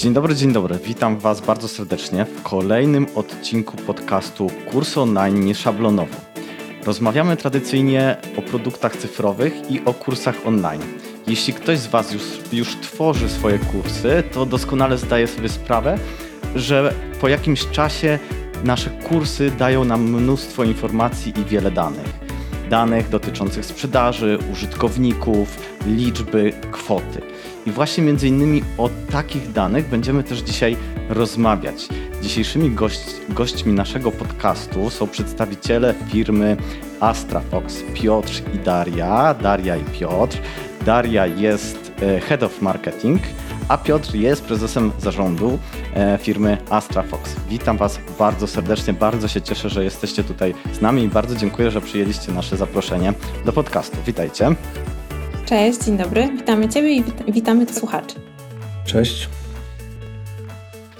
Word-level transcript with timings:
Dzień 0.00 0.12
dobry, 0.12 0.34
dzień 0.34 0.52
dobry. 0.52 0.78
Witam 0.84 1.18
Was 1.18 1.40
bardzo 1.40 1.68
serdecznie 1.68 2.24
w 2.24 2.42
kolejnym 2.42 3.06
odcinku 3.14 3.76
podcastu 3.76 4.50
Kurs 4.70 4.98
Online 4.98 5.40
Nieszablonowo. 5.40 6.16
Rozmawiamy 6.86 7.36
tradycyjnie 7.36 8.16
o 8.36 8.42
produktach 8.42 8.96
cyfrowych 8.96 9.70
i 9.70 9.84
o 9.84 9.94
kursach 9.94 10.36
online. 10.46 10.82
Jeśli 11.26 11.52
ktoś 11.52 11.78
z 11.78 11.86
Was 11.86 12.12
już, 12.12 12.22
już 12.52 12.76
tworzy 12.76 13.28
swoje 13.28 13.58
kursy, 13.58 14.22
to 14.32 14.46
doskonale 14.46 14.98
zdaje 14.98 15.26
sobie 15.26 15.48
sprawę, 15.48 15.98
że 16.54 16.94
po 17.20 17.28
jakimś 17.28 17.66
czasie 17.66 18.18
nasze 18.64 18.90
kursy 18.90 19.50
dają 19.50 19.84
nam 19.84 20.02
mnóstwo 20.02 20.64
informacji 20.64 21.32
i 21.40 21.44
wiele 21.44 21.70
danych. 21.70 22.29
Danych 22.70 23.08
dotyczących 23.08 23.66
sprzedaży, 23.66 24.38
użytkowników, 24.52 25.58
liczby, 25.86 26.52
kwoty. 26.72 27.20
I 27.66 27.70
właśnie 27.70 28.04
między 28.04 28.28
innymi 28.28 28.62
o 28.78 28.90
takich 29.12 29.52
danych 29.52 29.88
będziemy 29.88 30.24
też 30.24 30.38
dzisiaj 30.38 30.76
rozmawiać. 31.08 31.88
Dzisiejszymi 32.22 32.70
gość, 32.70 33.00
gośćmi 33.28 33.72
naszego 33.72 34.12
podcastu 34.12 34.90
są 34.90 35.08
przedstawiciele 35.08 35.94
firmy 36.08 36.56
AstraFox, 37.00 37.82
Piotr 37.94 38.42
i 38.54 38.58
Daria. 38.58 39.34
Daria 39.34 39.76
i 39.76 39.84
Piotr. 39.84 40.38
Daria 40.86 41.26
jest 41.26 41.92
e, 42.02 42.20
Head 42.20 42.42
of 42.42 42.62
Marketing, 42.62 43.20
a 43.70 43.78
Piotr 43.78 44.14
jest 44.14 44.44
prezesem 44.44 44.92
zarządu 44.98 45.58
e, 45.94 46.18
firmy 46.18 46.58
AstraFox. 46.70 47.36
Witam 47.48 47.76
Was 47.76 47.98
bardzo 48.18 48.46
serdecznie, 48.46 48.92
bardzo 48.92 49.28
się 49.28 49.42
cieszę, 49.42 49.68
że 49.68 49.84
jesteście 49.84 50.24
tutaj 50.24 50.54
z 50.72 50.80
nami 50.80 51.02
i 51.02 51.08
bardzo 51.08 51.36
dziękuję, 51.36 51.70
że 51.70 51.80
przyjęliście 51.80 52.32
nasze 52.32 52.56
zaproszenie 52.56 53.12
do 53.44 53.52
podcastu. 53.52 53.96
Witajcie. 54.06 54.54
Cześć, 55.46 55.84
dzień 55.84 55.96
dobry. 55.96 56.28
Witamy 56.36 56.68
Ciebie 56.68 56.92
i 57.26 57.32
witamy 57.32 57.66
słuchaczy. 57.66 58.14
Cześć. 58.84 59.28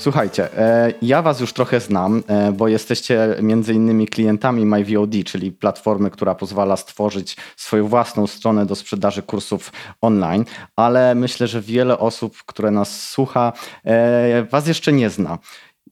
Słuchajcie, 0.00 0.58
e, 0.58 0.92
ja 1.02 1.22
Was 1.22 1.40
już 1.40 1.52
trochę 1.52 1.80
znam, 1.80 2.22
e, 2.26 2.52
bo 2.52 2.68
jesteście 2.68 3.36
między 3.42 3.74
innymi 3.74 4.08
klientami 4.08 4.66
MyVOD, 4.66 5.24
czyli 5.24 5.52
platformy, 5.52 6.10
która 6.10 6.34
pozwala 6.34 6.76
stworzyć 6.76 7.36
swoją 7.56 7.88
własną 7.88 8.26
stronę 8.26 8.66
do 8.66 8.74
sprzedaży 8.74 9.22
kursów 9.22 9.72
online, 10.00 10.44
ale 10.76 11.14
myślę, 11.14 11.46
że 11.46 11.60
wiele 11.60 11.98
osób, 11.98 12.36
które 12.46 12.70
nas 12.70 13.08
słucha, 13.08 13.52
e, 13.84 14.46
Was 14.50 14.66
jeszcze 14.66 14.92
nie 14.92 15.10
zna. 15.10 15.38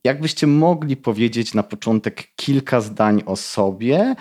Jakbyście 0.04 0.46
mogli 0.46 0.96
powiedzieć 0.96 1.54
na 1.54 1.62
początek 1.62 2.28
kilka 2.36 2.80
zdań 2.80 3.22
o 3.26 3.36
sobie, 3.36 4.14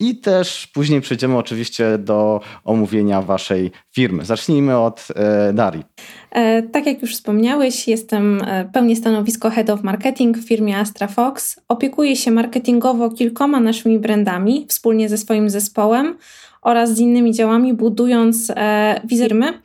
i 0.00 0.16
też 0.16 0.66
później 0.66 1.00
przejdziemy 1.00 1.36
oczywiście 1.36 1.98
do 1.98 2.40
omówienia 2.64 3.22
Waszej 3.22 3.70
firmy. 3.92 4.24
Zacznijmy 4.24 4.78
od 4.78 5.08
e, 5.14 5.52
Darii. 5.52 5.84
E, 6.30 6.62
tak 6.62 6.86
jak 6.86 7.02
już 7.02 7.14
wspomniałeś, 7.14 7.88
jestem 7.88 8.42
e, 8.42 8.70
pełnię 8.72 8.96
stanowisko 8.96 9.50
Head 9.50 9.70
of 9.70 9.82
Marketing 9.82 10.38
w 10.38 10.48
firmie 10.48 10.78
Astra 10.78 11.06
Fox. 11.06 11.60
Opiekuję 11.68 12.16
się 12.16 12.30
marketingowo 12.30 13.10
kilkoma 13.10 13.60
naszymi 13.60 13.98
brandami 13.98 14.66
wspólnie 14.68 15.08
ze 15.08 15.18
swoim 15.18 15.50
zespołem 15.50 16.16
oraz 16.62 16.94
z 16.94 16.98
innymi 16.98 17.32
działami, 17.34 17.74
budując 17.74 18.50
e, 18.50 19.00
firmy 19.08 19.60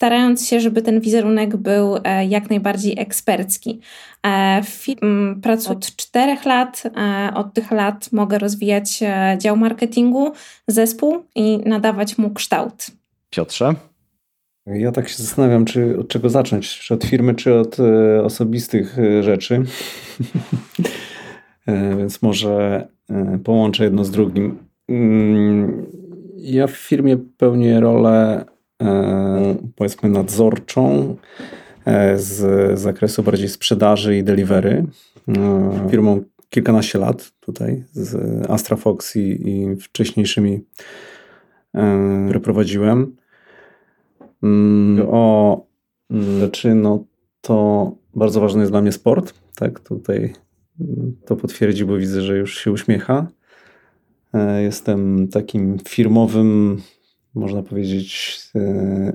starając 0.00 0.46
się, 0.46 0.60
żeby 0.60 0.82
ten 0.82 1.00
wizerunek 1.00 1.56
był 1.56 1.96
e, 2.04 2.26
jak 2.26 2.50
najbardziej 2.50 2.94
ekspercki. 2.98 3.80
E, 4.26 4.62
pracuję 5.42 5.76
od 5.76 5.96
czterech 5.96 6.44
lat. 6.44 6.82
E, 6.96 7.30
od 7.34 7.54
tych 7.54 7.70
lat 7.70 8.12
mogę 8.12 8.38
rozwijać 8.38 9.00
dział 9.38 9.56
marketingu, 9.56 10.32
zespół 10.68 11.24
i 11.34 11.58
nadawać 11.58 12.18
mu 12.18 12.30
kształt. 12.30 12.86
Piotrze? 13.30 13.74
Ja 14.66 14.92
tak 14.92 15.08
się 15.08 15.22
zastanawiam, 15.22 15.64
czy 15.64 15.98
od 15.98 16.08
czego 16.08 16.28
zacząć? 16.28 16.78
Czy 16.78 16.94
od 16.94 17.04
firmy, 17.04 17.34
czy 17.34 17.54
od 17.54 17.76
osobistych 18.24 18.96
rzeczy? 19.20 19.62
więc 21.98 22.22
może 22.22 22.86
połączę 23.44 23.84
jedno 23.84 24.04
z 24.04 24.10
drugim. 24.10 24.58
Mm, 24.88 25.86
ja 26.36 26.66
w 26.66 26.70
firmie 26.70 27.16
pełnię 27.16 27.80
rolę 27.80 28.44
powiedzmy 29.76 30.08
nadzorczą 30.08 31.16
z 32.14 32.80
zakresu 32.80 33.22
bardziej 33.22 33.48
sprzedaży 33.48 34.16
i 34.16 34.24
delivery. 34.24 34.86
Firmą 35.90 36.22
kilkanaście 36.50 36.98
lat 36.98 37.32
tutaj 37.40 37.84
z 37.92 38.16
Astra 38.50 38.76
Fox 38.76 39.16
i, 39.16 39.48
i 39.48 39.76
wcześniejszymi, 39.76 40.60
które 42.26 42.40
prowadziłem. 42.40 43.16
Mm, 44.42 45.06
o 45.10 45.66
rzeczy, 46.10 46.74
no 46.74 47.04
to 47.40 47.92
bardzo 48.14 48.40
ważny 48.40 48.60
jest 48.60 48.72
dla 48.72 48.80
mnie 48.80 48.92
sport. 48.92 49.34
Tak, 49.54 49.80
tutaj 49.80 50.32
mm, 50.80 51.16
to 51.26 51.36
potwierdzi, 51.36 51.84
bo 51.84 51.96
widzę, 51.96 52.22
że 52.22 52.38
już 52.38 52.58
się 52.58 52.72
uśmiecha. 52.72 53.26
E, 54.34 54.62
jestem 54.62 55.28
takim 55.28 55.78
firmowym, 55.88 56.82
można 57.34 57.62
powiedzieć, 57.62 58.40
e, 58.54 59.12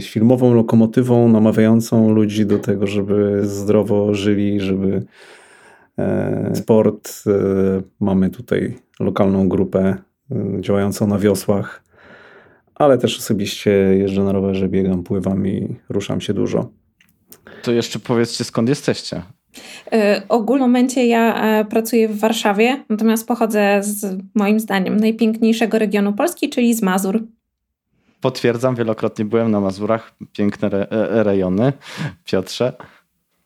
filmową 0.00 0.54
lokomotywą 0.54 1.28
namawiającą 1.28 2.12
ludzi 2.12 2.46
do 2.46 2.58
tego, 2.58 2.86
żeby 2.86 3.46
zdrowo 3.46 4.14
żyli, 4.14 4.60
żeby 4.60 5.02
e, 5.98 6.52
sport. 6.54 7.24
Mamy 8.00 8.30
tutaj 8.30 8.76
lokalną 9.00 9.48
grupę 9.48 9.96
działającą 10.60 11.06
na 11.06 11.18
wiosłach 11.18 11.86
ale 12.76 12.98
też 12.98 13.18
osobiście 13.18 13.70
jeżdżę 13.70 14.22
na 14.22 14.32
rowerze, 14.32 14.68
biegam, 14.68 15.02
pływam 15.02 15.46
i 15.46 15.76
ruszam 15.88 16.20
się 16.20 16.34
dużo. 16.34 16.70
To 17.62 17.72
jeszcze 17.72 17.98
powiedzcie, 17.98 18.44
skąd 18.44 18.68
jesteście? 18.68 19.22
W 19.92 20.20
ogólnym 20.28 20.68
momencie 20.68 21.06
ja 21.06 21.42
e, 21.60 21.64
pracuję 21.64 22.08
w 22.08 22.18
Warszawie, 22.18 22.84
natomiast 22.88 23.28
pochodzę 23.28 23.78
z 23.82 24.18
moim 24.34 24.60
zdaniem 24.60 24.96
najpiękniejszego 24.96 25.78
regionu 25.78 26.12
Polski, 26.12 26.50
czyli 26.50 26.74
z 26.74 26.82
Mazur. 26.82 27.22
Potwierdzam, 28.20 28.74
wielokrotnie 28.74 29.24
byłem 29.24 29.50
na 29.50 29.60
Mazurach, 29.60 30.14
piękne 30.32 30.68
re 30.68 30.86
e, 30.90 31.22
rejony. 31.22 31.72
Piotrze? 32.24 32.72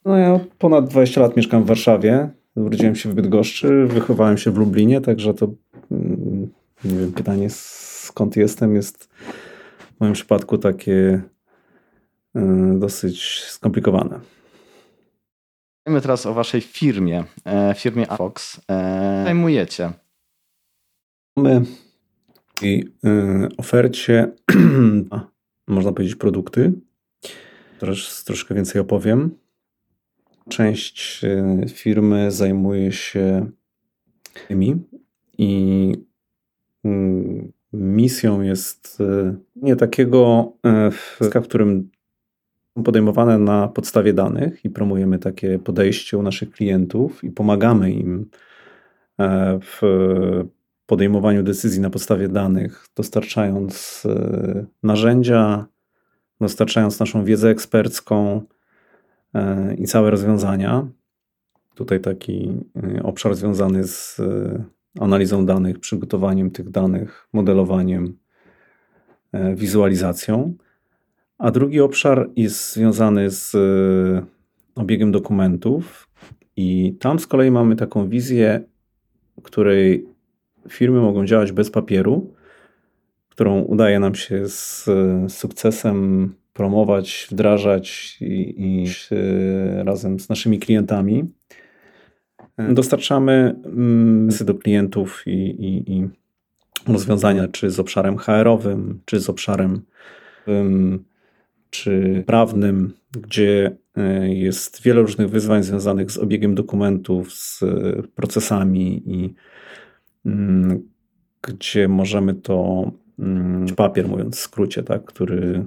No 0.04 0.16
ja 0.16 0.41
ponad 0.59 0.88
20 0.88 1.20
lat 1.20 1.37
mieszkam 1.37 1.65
w 1.65 1.66
Warszawie. 1.66 2.28
Urodziłem 2.54 2.97
się 2.97 3.09
w 3.09 3.15
Bydgoszczy, 3.15 3.87
wychowałem 3.87 4.38
się 4.38 4.50
w 4.50 4.56
Lublinie, 4.56 5.00
także 5.00 5.34
to 5.34 5.49
mm, 5.91 6.49
nie 6.84 6.97
wiem, 6.97 7.12
pytanie 7.12 7.50
skąd 7.50 8.37
jestem, 8.37 8.75
jest 8.75 9.04
w 9.97 10.00
moim 10.00 10.12
przypadku 10.12 10.59
takie 10.59 11.22
y, 12.37 12.41
dosyć 12.78 13.44
skomplikowane. 13.49 14.20
Mówimy 15.86 16.00
teraz 16.00 16.26
o 16.26 16.34
waszej 16.34 16.60
firmie, 16.60 17.24
e, 17.44 17.74
firmie 17.74 18.06
Fox. 18.06 18.60
E, 18.70 19.22
zajmujecie? 19.24 19.92
Mamy 21.36 21.64
i 22.62 22.84
y, 23.04 23.48
ofercie, 23.56 24.32
można 25.66 25.92
powiedzieć, 25.92 26.16
produkty. 26.16 26.72
Trosz, 27.78 28.24
troszkę 28.24 28.54
więcej 28.54 28.80
opowiem. 28.80 29.30
Część 30.48 31.24
y, 31.24 31.69
firmy 31.69 32.30
zajmuje 32.30 32.92
się 32.92 33.50
tymi 34.48 34.76
i 35.38 35.92
mm, 36.84 37.52
misją 37.72 38.40
jest 38.42 38.98
e, 39.00 39.36
nie 39.56 39.76
takiego, 39.76 40.52
e, 40.66 40.90
w 40.90 41.19
którym 41.44 41.90
podejmowane 42.82 43.38
na 43.38 43.68
podstawie 43.68 44.12
danych 44.12 44.64
i 44.64 44.70
promujemy 44.70 45.18
takie 45.18 45.58
podejście 45.58 46.18
u 46.18 46.22
naszych 46.22 46.50
klientów 46.50 47.24
i 47.24 47.30
pomagamy 47.30 47.92
im 47.92 48.30
e, 49.18 49.58
w 49.62 49.80
podejmowaniu 50.86 51.42
decyzji 51.42 51.80
na 51.80 51.90
podstawie 51.90 52.28
danych, 52.28 52.86
dostarczając 52.96 54.06
narzędzia, 54.82 55.66
dostarczając 56.40 57.00
naszą 57.00 57.25
wiedzę 57.25 57.49
ekspercką 57.49 58.43
i 59.78 59.84
całe 59.84 60.10
rozwiązania. 60.10 60.88
Tutaj 61.75 62.00
taki 62.00 62.52
obszar 63.02 63.34
związany 63.34 63.84
z 63.84 64.20
analizą 65.00 65.46
danych, 65.46 65.78
przygotowaniem 65.78 66.50
tych 66.50 66.70
danych, 66.70 67.28
modelowaniem, 67.32 68.19
e, 69.32 69.55
wizualizacją. 69.55 70.55
A 71.40 71.50
drugi 71.50 71.81
obszar 71.81 72.31
jest 72.37 72.72
związany 72.72 73.31
z 73.31 73.54
e, 73.54 74.26
obiegiem 74.75 75.12
dokumentów, 75.12 76.08
i 76.56 76.96
tam 77.00 77.19
z 77.19 77.26
kolei 77.26 77.50
mamy 77.50 77.76
taką 77.76 78.08
wizję, 78.08 78.60
której 79.42 80.06
firmy 80.69 81.00
mogą 81.00 81.26
działać 81.26 81.52
bez 81.52 81.70
papieru, 81.70 82.34
którą 83.28 83.60
udaje 83.60 84.00
nam 84.00 84.14
się 84.14 84.48
z 84.48 84.88
sukcesem 85.28 86.34
promować, 86.52 87.28
wdrażać 87.31 88.16
i, 88.20 88.54
i 88.58 88.86
razem 89.84 90.20
z 90.20 90.28
naszymi 90.28 90.58
klientami. 90.58 91.25
Dostarczamy 92.58 93.54
mm, 93.64 94.28
do 94.40 94.54
klientów 94.54 95.22
i, 95.26 95.31
i, 95.31 95.93
i 95.93 96.08
rozwiązania, 96.86 97.48
czy 97.48 97.70
z 97.70 97.81
obszarem 97.81 98.19
HR-owym, 98.19 99.00
czy 99.04 99.20
z 99.20 99.31
obszarem 99.31 99.82
czy 101.70 102.25
prawnym, 102.26 102.93
gdzie 103.12 103.76
e, 103.96 104.34
jest 104.34 104.82
wiele 104.82 105.00
różnych 105.00 105.31
wyzwań 105.31 105.62
związanych 105.62 106.11
z 106.11 106.19
obiegiem 106.19 106.55
dokumentów, 106.55 107.32
z 107.32 107.61
procesami 108.14 109.02
i 109.06 109.34
mm, 110.26 110.88
gdzie 111.43 111.88
możemy 111.88 112.34
to 112.34 112.90
mm, 113.19 113.67
papier, 113.76 114.08
mówiąc 114.08 114.37
w 114.37 114.40
skrócie, 114.40 114.82
tak, 114.82 115.05
który 115.05 115.67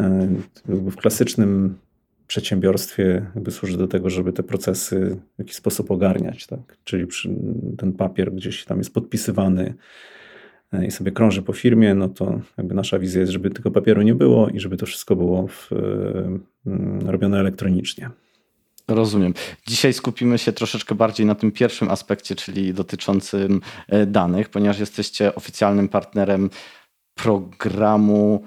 e, 0.00 0.28
w 0.66 0.96
klasycznym 0.96 1.78
przedsiębiorstwie 2.26 3.26
jakby 3.34 3.50
służy 3.50 3.78
do 3.78 3.88
tego, 3.88 4.10
żeby 4.10 4.32
te 4.32 4.42
procesy 4.42 5.20
w 5.34 5.38
jakiś 5.38 5.54
sposób 5.56 5.90
ogarniać. 5.90 6.46
Tak? 6.46 6.78
Czyli 6.84 7.06
ten 7.78 7.92
papier 7.92 8.34
gdzieś 8.34 8.64
tam 8.64 8.78
jest 8.78 8.94
podpisywany 8.94 9.62
e, 9.64 9.74
i 10.86 10.90
sobie 10.90 11.12
krąży 11.12 11.42
po 11.42 11.52
firmie, 11.52 11.94
no 11.94 12.08
to 12.08 12.40
jakby 12.58 12.74
nasza 12.74 12.98
wizja 12.98 13.20
jest, 13.20 13.32
żeby 13.32 13.50
tego 13.50 13.70
papieru 13.70 14.02
nie 14.02 14.14
było 14.14 14.48
i 14.48 14.60
żeby 14.60 14.76
to 14.76 14.86
wszystko 14.86 15.16
było 15.16 15.46
w, 15.46 15.72
e, 15.72 17.10
robione 17.12 17.38
elektronicznie. 17.38 18.10
Rozumiem. 18.88 19.34
Dzisiaj 19.66 19.92
skupimy 19.92 20.38
się 20.38 20.52
troszeczkę 20.52 20.94
bardziej 20.94 21.26
na 21.26 21.34
tym 21.34 21.52
pierwszym 21.52 21.90
aspekcie, 21.90 22.34
czyli 22.34 22.74
dotyczącym 22.74 23.60
e, 23.88 24.06
danych, 24.06 24.48
ponieważ 24.48 24.78
jesteście 24.78 25.34
oficjalnym 25.34 25.88
partnerem 25.88 26.50
programu 27.14 28.44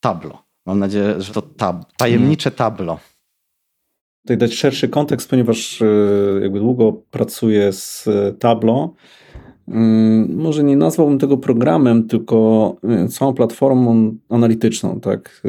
Tablo. 0.00 0.42
Mam 0.66 0.78
nadzieję, 0.78 1.14
że 1.18 1.32
to 1.32 1.42
tab 1.42 1.92
tajemnicze 1.96 2.50
Tablo 2.50 2.98
tutaj 4.26 4.38
dać 4.38 4.54
szerszy 4.54 4.88
kontekst, 4.88 5.30
ponieważ 5.30 5.82
e, 5.82 5.86
jakby 6.42 6.58
długo 6.58 6.92
pracuję 6.92 7.72
z 7.72 8.08
e, 8.08 8.32
Tableau. 8.32 8.94
Mm, 9.68 10.36
może 10.36 10.64
nie 10.64 10.76
nazwałbym 10.76 11.18
tego 11.18 11.38
programem, 11.38 12.08
tylko 12.08 12.76
całą 13.08 13.34
platformą 13.34 14.16
analityczną, 14.28 15.00
tak, 15.00 15.42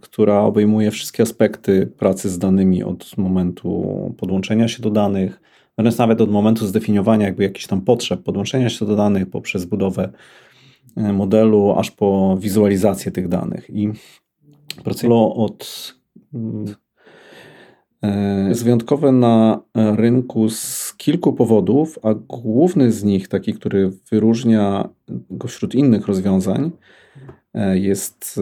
która 0.00 0.40
obejmuje 0.40 0.90
wszystkie 0.90 1.22
aspekty 1.22 1.86
pracy 1.86 2.30
z 2.30 2.38
danymi 2.38 2.82
od 2.82 3.18
momentu 3.18 4.14
podłączenia 4.18 4.68
się 4.68 4.82
do 4.82 4.90
danych, 4.90 5.40
wręcz 5.78 5.98
nawet 5.98 6.20
od 6.20 6.30
momentu 6.30 6.66
zdefiniowania 6.66 7.26
jakby 7.26 7.42
jakichś 7.42 7.66
tam 7.66 7.80
potrzeb 7.80 8.22
podłączenia 8.22 8.68
się 8.68 8.86
do 8.86 8.96
danych 8.96 9.30
poprzez 9.30 9.64
budowę 9.64 10.12
modelu, 10.96 11.74
aż 11.76 11.90
po 11.90 12.36
wizualizację 12.40 13.12
tych 13.12 13.28
danych. 13.28 13.70
I 13.70 13.88
pracuję 14.84 15.14
od 15.14 15.94
mm, 16.34 16.74
jest 18.48 18.64
wyjątkowe 18.64 19.12
na 19.12 19.60
rynku 19.74 20.48
z 20.48 20.94
kilku 20.96 21.32
powodów, 21.32 21.98
a 22.02 22.14
główny 22.14 22.92
z 22.92 23.04
nich, 23.04 23.28
taki, 23.28 23.54
który 23.54 23.92
wyróżnia 24.10 24.88
go 25.30 25.48
wśród 25.48 25.74
innych 25.74 26.06
rozwiązań, 26.06 26.70
e, 27.54 27.78
jest 27.78 28.40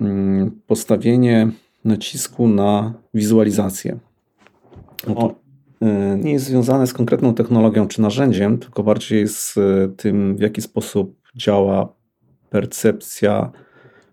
e, 0.00 0.04
mm, 0.04 0.60
postawienie 0.66 1.50
nacisku 1.84 2.48
na 2.48 2.94
wizualizację. 3.14 3.98
To 5.06 5.34
nie 6.22 6.32
jest 6.32 6.44
związane 6.44 6.86
z 6.86 6.92
konkretną 6.92 7.34
technologią 7.34 7.88
czy 7.88 8.02
narzędziem, 8.02 8.58
tylko 8.58 8.82
bardziej 8.82 9.28
z 9.28 9.58
tym, 9.96 10.36
w 10.36 10.40
jaki 10.40 10.62
sposób 10.62 11.16
działa 11.36 11.92
percepcja 12.50 13.50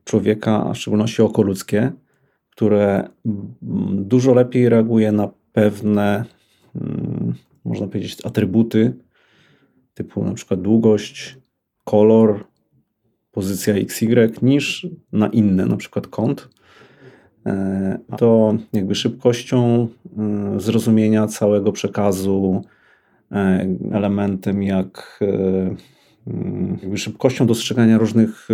człowieka, 0.03 0.65
a 0.69 0.73
w 0.73 0.77
szczególności 0.77 1.21
oko 1.21 1.41
ludzkie 1.41 1.91
które 2.57 3.09
dużo 3.91 4.33
lepiej 4.33 4.69
reaguje 4.69 5.11
na 5.11 5.29
pewne, 5.53 6.25
mm, 6.75 7.33
można 7.65 7.87
powiedzieć, 7.87 8.25
atrybuty 8.25 8.93
typu 9.93 10.23
na 10.23 10.33
przykład 10.33 10.61
długość, 10.61 11.37
kolor, 11.83 12.45
pozycja 13.31 13.73
XY 13.73 14.31
niż 14.41 14.87
na 15.11 15.27
inne, 15.27 15.65
na 15.65 15.77
przykład 15.77 16.07
kąt. 16.07 16.49
E, 17.45 17.99
to 18.17 18.55
jakby 18.73 18.95
szybkością 18.95 19.87
e, 20.17 20.59
zrozumienia 20.59 21.27
całego 21.27 21.71
przekazu, 21.71 22.61
e, 23.31 23.67
elementem 23.91 24.63
jak 24.63 25.19
mm, 26.27 26.97
szybkością 26.97 27.47
dostrzegania 27.47 27.97
różnych 27.97 28.47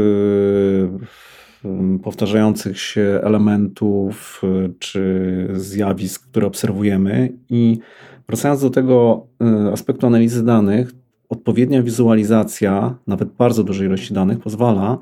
powtarzających 2.04 2.80
się 2.80 3.20
elementów 3.24 4.42
y, 4.44 4.74
czy 4.80 5.48
zjawisk, 5.54 6.28
które 6.30 6.48
obserwujemy. 6.48 7.34
I 7.50 7.80
wracając 8.28 8.62
do 8.62 8.70
tego 8.70 9.28
y, 9.68 9.72
aspektu 9.72 10.08
analizy 10.08 10.46
danych, 10.46 10.92
odpowiednia 11.30 11.84
wizualizacja, 11.84 12.96
nawet 13.08 13.30
bardzo 13.30 13.64
dużej 13.64 13.88
ilości 13.88 14.14
danych, 14.14 14.40
pozwala 14.40 14.98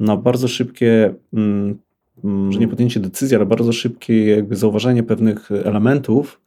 na 0.00 0.16
bardzo 0.16 0.48
szybkie, 0.48 1.14
mm, 1.32 1.78
mm, 2.24 2.52
że 2.52 2.58
nie 2.58 2.68
podjęcie 2.68 3.00
decyzji, 3.00 3.36
ale 3.36 3.46
bardzo 3.46 3.72
szybkie 3.72 4.26
jakby 4.26 4.56
zauważenie 4.56 5.02
pewnych 5.02 5.50
elementów, 5.50 6.40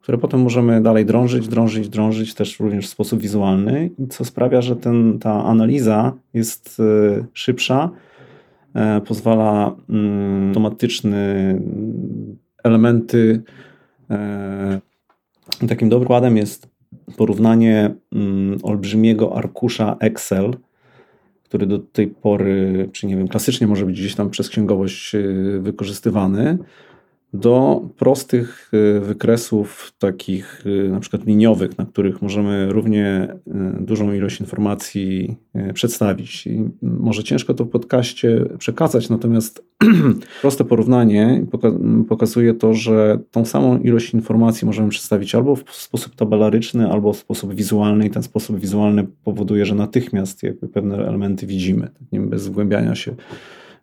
które 0.00 0.18
potem 0.18 0.40
możemy 0.40 0.82
dalej 0.82 1.06
drążyć, 1.06 1.48
drążyć, 1.48 1.88
drążyć 1.88 2.34
też 2.34 2.60
również 2.60 2.86
w 2.86 2.90
sposób 2.90 3.20
wizualny, 3.20 3.90
co 4.10 4.24
sprawia, 4.24 4.62
że 4.62 4.76
ten, 4.76 5.18
ta 5.18 5.44
analiza 5.44 6.12
jest 6.34 6.80
y, 6.80 7.24
szybsza 7.32 7.90
pozwala 9.06 9.76
mm, 9.88 10.48
automatyczny 10.48 11.60
elementy. 12.64 13.42
E, 14.10 14.80
takim 15.68 15.88
dobrym 15.88 16.04
przykładem 16.04 16.36
jest 16.36 16.68
porównanie 17.16 17.94
mm, 18.12 18.58
olbrzymiego 18.62 19.36
arkusza 19.36 19.96
Excel, 20.00 20.56
który 21.44 21.66
do 21.66 21.78
tej 21.78 22.06
pory, 22.06 22.88
czy 22.92 23.06
nie 23.06 23.16
wiem, 23.16 23.28
klasycznie 23.28 23.66
może 23.66 23.86
być 23.86 24.00
gdzieś 24.00 24.14
tam 24.14 24.30
przez 24.30 24.48
księgowość 24.48 25.14
e, 25.14 25.20
wykorzystywany, 25.60 26.58
do 27.34 27.80
prostych 27.96 28.70
y, 28.96 29.00
wykresów 29.00 29.92
takich 29.98 30.66
y, 30.66 30.88
na 30.88 31.00
przykład 31.00 31.26
liniowych, 31.26 31.78
na 31.78 31.86
których 31.86 32.22
możemy 32.22 32.72
równie 32.72 33.28
y, 33.46 33.84
dużą 33.84 34.12
ilość 34.12 34.40
informacji 34.40 35.36
przedstawić. 35.74 36.46
I 36.46 36.68
może 36.82 37.24
ciężko 37.24 37.54
to 37.54 37.64
w 37.64 37.68
podcaście 37.68 38.44
przekazać, 38.58 39.08
natomiast 39.08 39.64
proste 40.42 40.64
porównanie 40.64 41.46
pokazuje 42.08 42.54
to, 42.54 42.74
że 42.74 43.18
tą 43.30 43.44
samą 43.44 43.78
ilość 43.78 44.14
informacji 44.14 44.66
możemy 44.66 44.88
przedstawić 44.88 45.34
albo 45.34 45.56
w 45.56 45.64
sposób 45.70 46.14
tabelaryczny, 46.14 46.90
albo 46.90 47.12
w 47.12 47.16
sposób 47.16 47.54
wizualny 47.54 48.06
i 48.06 48.10
ten 48.10 48.22
sposób 48.22 48.60
wizualny 48.60 49.06
powoduje, 49.24 49.66
że 49.66 49.74
natychmiast 49.74 50.42
jakby 50.42 50.68
pewne 50.68 50.96
elementy 50.96 51.46
widzimy, 51.46 51.88
bez 52.12 52.42
zgłębiania 52.42 52.94
się 52.94 53.14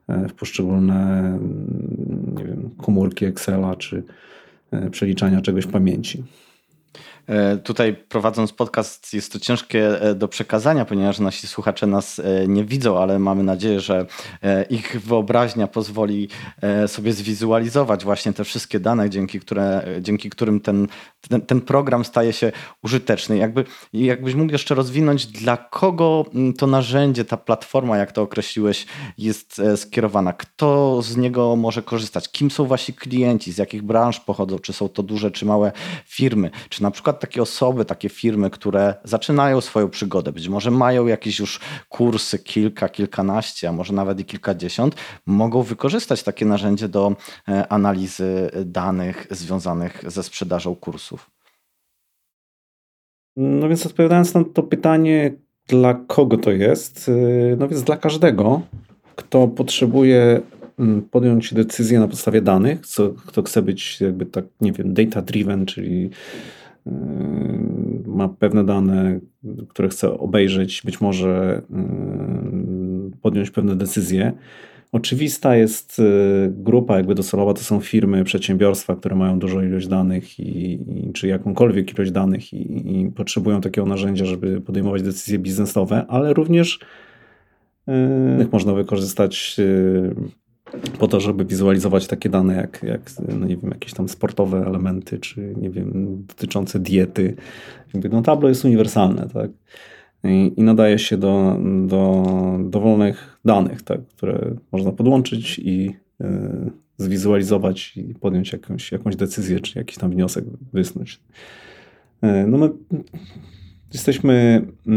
w 0.07 0.33
poszczególne 0.33 1.19
mm, 1.19 2.36
nie 2.38 2.43
wiem, 2.43 2.69
komórki 2.77 3.25
Excela 3.25 3.75
czy 3.75 4.03
e, 4.72 4.89
przeliczania 4.89 5.41
czegoś 5.41 5.65
w 5.65 5.72
pamięci. 5.72 6.24
E, 7.27 7.57
tutaj 7.57 7.95
prowadząc 7.95 8.53
podcast 8.53 9.13
jest 9.13 9.33
to 9.33 9.39
ciężkie 9.39 10.01
e, 10.01 10.15
do 10.15 10.27
przekazania, 10.27 10.86
ponieważ 10.86 11.19
nasi 11.19 11.48
słuchacze 11.48 11.88
nas 11.88 12.19
e, 12.19 12.48
nie 12.48 12.65
widzą, 12.65 13.00
ale 13.00 13.19
mamy 13.19 13.43
nadzieję, 13.43 13.79
że 13.79 14.05
ich 14.69 15.01
wyobraźnia 15.01 15.67
pozwoli 15.67 16.29
sobie 16.88 17.13
zwizualizować 17.13 18.03
właśnie 18.03 18.33
te 18.33 18.43
wszystkie 18.43 18.79
dane, 18.79 19.10
dzięki, 19.10 19.39
które, 19.39 19.86
dzięki 20.01 20.29
którym 20.29 20.60
ten, 20.60 20.88
ten, 21.30 21.42
ten 21.42 21.62
program 21.62 22.06
staje 22.06 22.34
się 22.34 22.51
użyteczny. 22.84 23.38
Jakby, 23.38 23.65
jakbyś 23.94 24.36
mógł 24.36 24.51
jeszcze 24.51 24.75
rozwinąć, 24.75 25.25
dla 25.25 25.58
kogo 25.58 26.25
to 26.58 26.68
narzędzie, 26.68 27.25
ta 27.25 27.38
platforma, 27.38 27.98
jak 27.98 28.12
to 28.12 28.22
określiłeś, 28.22 28.86
jest 29.18 29.62
skierowana? 29.75 30.34
Kto 30.34 31.01
z 31.01 31.18
niego 31.18 31.56
może 31.56 31.82
korzystać? 31.82 32.32
Kim 32.32 32.51
są 32.51 32.65
wasi 32.65 32.94
klienci? 32.94 33.51
Z 33.51 33.58
jakich 33.58 33.82
branż 33.82 34.20
pochodzą? 34.20 34.60
Czy 34.60 34.74
są 34.74 34.89
to 34.89 35.03
duże, 35.03 35.32
czy 35.32 35.46
małe 35.46 35.72
firmy? 36.06 36.50
Czy 36.70 36.84
na 36.84 36.92
przykład 36.92 37.20
takie 37.20 37.42
osoby, 37.42 37.86
takie 37.86 38.10
firmy, 38.10 38.50
które 38.50 38.96
zaczynają 39.03 39.62
swoją 39.62 39.89
przygodę, 39.89 40.32
być 40.32 40.50
może 40.50 40.72
mają 40.72 41.08
jakieś 41.08 41.39
już 41.39 41.60
kursy, 41.89 42.39
kilka, 42.39 42.89
kilkanaście, 42.89 43.70
a 43.70 43.72
może 43.72 43.94
nawet 43.94 44.20
i 44.20 44.25
kilkadziesiąt, 44.25 44.96
mogą 45.25 45.63
wykorzystać 45.63 46.24
takie 46.24 46.46
narzędzie 46.46 46.88
do 46.88 47.15
e, 47.48 47.68
analizy 47.68 48.51
danych 48.65 49.27
związanych 49.32 50.03
ze 50.08 50.24
sprzedażą 50.24 50.75
kursów. 50.75 51.12
No 53.38 53.70
więc 53.70 53.86
odpowiadając 53.86 54.34
na 54.34 54.44
to 54.44 54.63
pytanie, 54.63 55.34
dla 55.68 55.94
kogo 55.94 56.38
to 56.38 56.52
jest? 56.52 57.10
E, 57.10 57.56
no 57.56 57.68
więc 57.68 57.84
dla 57.84 57.98
każdego, 57.98 58.62
kto 59.16 59.48
potrzebuje 59.48 60.42
mm, 60.80 61.02
podjąć 61.02 61.54
decyzję 61.54 62.00
na 62.00 62.08
podstawie 62.08 62.42
danych, 62.42 62.86
co, 62.86 63.10
kto 63.10 63.44
chce 63.44 63.62
być 63.62 64.02
jakby 64.02 64.25
tak, 64.25 64.46
nie 64.62 64.72
wiem, 64.72 64.94
data 64.94 65.22
driven, 65.22 65.66
czyli 65.66 66.10
Yy, 66.86 68.04
ma 68.06 68.30
pewne 68.30 68.66
dane, 68.66 69.20
które 69.70 69.90
chce 69.90 70.20
obejrzeć, 70.20 70.82
być 70.86 71.02
może 71.02 71.62
yy, 71.70 73.12
podjąć 73.22 73.52
pewne 73.52 73.75
decyzje. 73.75 74.34
Oczywista 74.93 75.55
jest 75.55 76.00
yy, 76.00 76.53
grupa 76.55 76.97
jakby 76.97 77.15
docelowa, 77.15 77.53
to 77.53 77.62
są 77.62 77.79
firmy, 77.79 78.23
przedsiębiorstwa, 78.23 78.95
które 78.95 79.15
mają 79.15 79.39
dużą 79.39 79.62
ilość 79.62 79.88
danych 79.88 80.39
i, 80.39 80.73
i 80.73 81.13
czy 81.13 81.27
jakąkolwiek 81.27 81.93
ilość 81.93 82.12
danych 82.12 82.53
i, 82.53 83.01
i, 83.01 83.12
potrzebują 83.12 83.62
takiego 83.62 83.88
narzędzia, 83.88 84.25
żeby 84.25 84.62
podejmować 84.62 85.01
decyzje 85.01 85.39
biznesowe, 85.39 86.05
ale 86.07 86.33
również 86.33 86.79
można 88.51 88.73
wykorzystać 88.73 89.57
po 91.00 91.07
to, 91.07 91.19
żeby 91.19 91.45
wizualizować 91.45 92.07
takie 92.07 92.29
dane 92.29 92.55
jak, 92.55 92.83
jak 92.83 93.01
no 93.39 93.45
nie 93.45 93.57
wiem, 93.57 93.71
jakieś 93.71 93.93
tam 93.93 94.09
sportowe 94.09 94.65
elementy, 94.65 95.19
czy 95.19 95.53
nie 95.57 95.69
wiem, 95.69 96.17
dotyczące 96.27 96.79
diety. 96.79 97.35
Jakby 97.93 98.09
no 98.09 98.21
Tableau 98.21 98.50
jest 98.50 98.65
uniwersalne, 98.65 99.27
tak? 99.33 99.51
I, 100.24 100.53
i 100.58 100.63
nadaje 100.63 101.00
się 101.00 101.18
do, 101.18 101.60
do 101.88 102.24
dowolnych 102.63 103.39
danych, 103.46 103.82
tak? 103.82 104.08
które 104.08 104.56
można 104.72 104.92
podłączyć 104.92 105.60
i 105.60 105.96
y, 106.22 106.25
zwizualizować 106.98 107.98
i 107.98 108.15
podjąć 108.15 108.53
jakąś, 108.53 108.92
jakąś 108.92 109.15
decyzję, 109.15 109.60
czy 109.60 109.80
jakiś 109.80 109.98
tam 109.98 110.12
wniosek 110.12 110.46
wysnuć. 110.74 111.20
Y, 112.24 112.48
no 112.48 112.58
my 112.58 112.70
jesteśmy 113.94 114.62
y, 114.88 114.92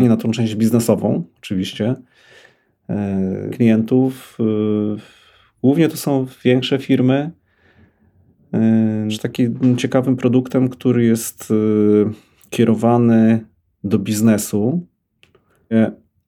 nie 0.00 0.08
na 0.08 0.16
tą 0.16 0.30
część 0.30 0.54
biznesową, 0.54 1.24
oczywiście, 1.38 1.94
klientów 3.52 4.38
Głównie 5.62 5.88
to 5.88 5.96
są 5.96 6.26
większe 6.44 6.78
firmy, 6.78 7.30
że 9.08 9.18
takim 9.18 9.76
ciekawym 9.76 10.16
produktem, 10.16 10.68
który 10.68 11.04
jest 11.04 11.52
kierowany 12.50 13.44
do 13.84 13.98
biznesu, 13.98 14.86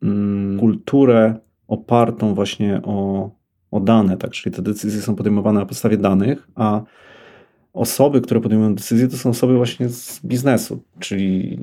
mm, 0.02 0.60
kulturę 0.60 1.34
opartą 1.68 2.34
właśnie 2.34 2.80
o, 2.82 3.30
o 3.70 3.80
dane, 3.80 4.16
tak? 4.16 4.30
czyli 4.30 4.56
te 4.56 4.62
decyzje 4.62 5.02
są 5.02 5.16
podejmowane 5.16 5.60
na 5.60 5.66
podstawie 5.66 5.96
danych, 5.96 6.48
a 6.54 6.82
osoby, 7.72 8.20
które 8.20 8.40
podejmują 8.40 8.74
decyzje, 8.74 9.08
to 9.08 9.16
są 9.16 9.30
osoby 9.30 9.56
właśnie 9.56 9.88
z 9.88 10.26
biznesu, 10.26 10.82
czyli 10.98 11.58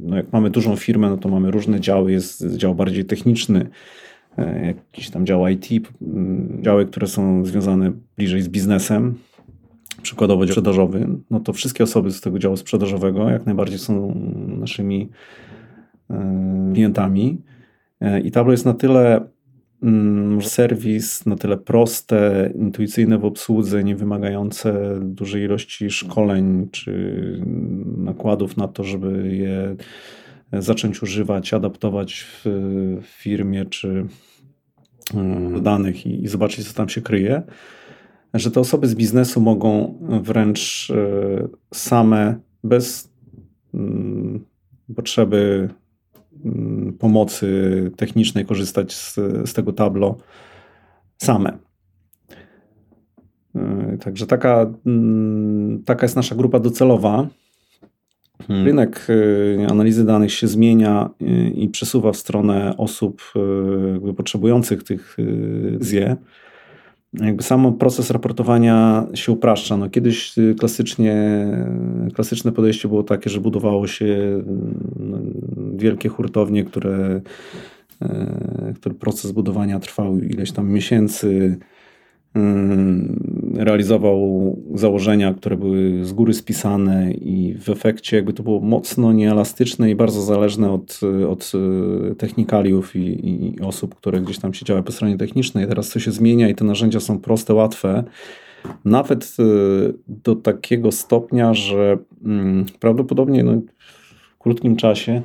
no 0.00 0.16
jak 0.16 0.32
mamy 0.32 0.50
dużą 0.50 0.76
firmę, 0.76 1.10
no 1.10 1.16
to 1.16 1.28
mamy 1.28 1.50
różne 1.50 1.80
działy, 1.80 2.12
jest 2.12 2.56
dział 2.56 2.74
bardziej 2.74 3.04
techniczny, 3.04 3.70
E, 4.38 4.66
jakiś 4.66 5.10
tam 5.10 5.26
dział 5.26 5.48
IT, 5.48 5.68
działy, 6.60 6.86
które 6.86 7.06
są 7.06 7.44
związane 7.44 7.92
bliżej 8.16 8.42
z 8.42 8.48
biznesem, 8.48 9.14
przykładowo 10.12 10.46
sprzedażowy, 10.46 11.08
no 11.30 11.40
to 11.40 11.52
wszystkie 11.52 11.84
osoby 11.84 12.10
z 12.10 12.20
tego 12.20 12.38
działu 12.38 12.56
sprzedażowego 12.56 13.30
jak 13.30 13.46
najbardziej 13.46 13.78
są 13.78 14.14
naszymi 14.46 15.08
e, 16.10 16.70
klientami. 16.72 17.42
E, 18.00 18.20
I 18.20 18.30
Tableau 18.30 18.52
jest 18.52 18.64
na 18.64 18.74
tyle 18.74 19.26
mm, 19.82 20.42
serwis, 20.42 21.26
na 21.26 21.36
tyle 21.36 21.56
proste, 21.56 22.50
intuicyjne 22.54 23.18
w 23.18 23.24
obsłudze, 23.24 23.84
nie 23.84 23.96
wymagające 23.96 25.00
dużej 25.00 25.42
ilości 25.42 25.90
szkoleń 25.90 26.68
czy 26.70 27.40
nakładów 27.96 28.56
na 28.56 28.68
to, 28.68 28.84
żeby 28.84 29.36
je 29.36 29.76
zacząć 30.52 31.02
używać, 31.02 31.54
adaptować 31.54 32.26
w, 32.44 32.46
firmie 33.02 33.64
czy 33.64 34.06
mm, 35.14 35.62
danych 35.62 36.06
i 36.06 36.28
zobaczyć, 36.28 36.68
co 36.68 36.74
tam 36.74 36.88
się 36.88 37.00
kryje, 37.00 37.42
że 38.34 38.50
te 38.50 38.60
osoby 38.60 38.86
z 38.88 38.94
biznesu 38.94 39.40
mogą 39.40 39.98
wręcz 40.22 40.90
e, 40.90 41.48
same, 41.74 42.40
bez 42.64 43.12
mm, 43.74 44.44
potrzeby 44.96 45.68
mm, 46.44 46.92
pomocy 46.98 47.90
technicznej 47.96 48.44
korzystać 48.44 48.92
z, 48.94 49.14
z 49.44 49.52
tego 49.52 49.72
tablo 49.72 50.16
same. 51.22 51.58
E, 53.54 53.96
także 54.00 54.26
taka, 54.26 54.66
taka 55.84 56.04
jest 56.04 56.16
nasza 56.16 56.34
grupa 56.34 56.60
docelowa. 56.60 57.28
Hmm. 58.48 58.66
Rynek 58.66 59.06
y, 59.10 59.66
analizy 59.70 60.04
danych 60.04 60.32
się 60.32 60.48
zmienia 60.48 61.10
i 61.54 61.68
przesuwa 61.68 62.12
w 62.12 62.16
stronę 62.16 62.74
osób 62.76 63.22
potrzebujących 64.16 64.82
tych 64.82 65.16
ZIE. 65.80 66.16
Jakby 67.20 67.42
sam 67.42 67.74
proces 67.78 68.10
raportowania 68.10 69.06
się 69.14 69.32
upraszcza. 69.32 69.76
No 69.76 69.90
kiedyś 69.90 70.34
klasycznie, 70.58 71.46
klasyczne 72.14 72.52
podejście 72.52 72.88
było 72.88 73.02
takie, 73.02 73.30
że 73.30 73.40
budowało 73.40 73.86
się 73.86 74.42
no, 74.98 75.18
wielkie 75.74 76.08
hurtownie, 76.08 76.64
które, 76.64 77.20
który 78.74 78.94
proces 78.94 79.32
budowania 79.32 79.80
trwał 79.80 80.18
ileś 80.18 80.52
tam 80.52 80.70
miesięcy, 80.70 81.58
realizował 83.54 84.56
założenia, 84.74 85.34
które 85.34 85.56
były 85.56 86.04
z 86.04 86.12
góry 86.12 86.34
spisane 86.34 87.12
i 87.12 87.54
w 87.54 87.70
efekcie 87.70 88.16
jakby 88.16 88.32
to 88.32 88.42
było 88.42 88.60
mocno 88.60 89.12
nieelastyczne 89.12 89.90
i 89.90 89.94
bardzo 89.94 90.22
zależne 90.22 90.70
od, 90.70 91.00
od 91.28 91.52
e, 92.10 92.14
technikaliów 92.14 92.96
i, 92.96 93.28
i 93.56 93.60
osób, 93.60 93.94
które 93.94 94.20
gdzieś 94.20 94.38
tam 94.38 94.54
siedziały 94.54 94.82
po 94.82 94.92
stronie 94.92 95.18
technicznej. 95.18 95.66
Teraz 95.66 95.90
to 95.90 96.00
się 96.00 96.10
zmienia 96.10 96.48
i 96.48 96.54
te 96.54 96.64
narzędzia 96.64 97.00
są 97.00 97.18
proste, 97.18 97.54
łatwe. 97.54 98.04
Nawet 98.84 99.36
e, 99.38 99.42
do 100.08 100.36
takiego 100.36 100.92
stopnia, 100.92 101.54
że 101.54 101.98
mm, 102.24 102.66
prawdopodobnie 102.80 103.44
no, 103.44 103.52
w 104.34 104.38
krótkim 104.38 104.76
czasie 104.76 105.22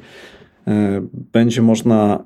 e, 0.68 1.02
będzie 1.12 1.62
można 1.62 2.26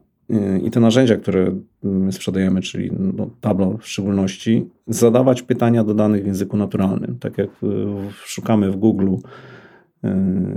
i 0.63 0.71
te 0.71 0.79
narzędzia, 0.79 1.17
które 1.17 1.55
my 1.83 2.11
sprzedajemy, 2.11 2.61
czyli 2.61 2.91
no, 3.17 3.29
Tableau 3.41 3.77
w 3.77 3.87
szczególności, 3.87 4.69
zadawać 4.87 5.41
pytania 5.41 5.83
do 5.83 5.93
danych 5.93 6.23
w 6.23 6.27
języku 6.27 6.57
naturalnym. 6.57 7.17
Tak 7.19 7.37
jak 7.37 7.49
y, 7.49 7.67
szukamy 8.11 8.71
w 8.71 8.75
Google, 8.75 9.15
y, 10.03 10.09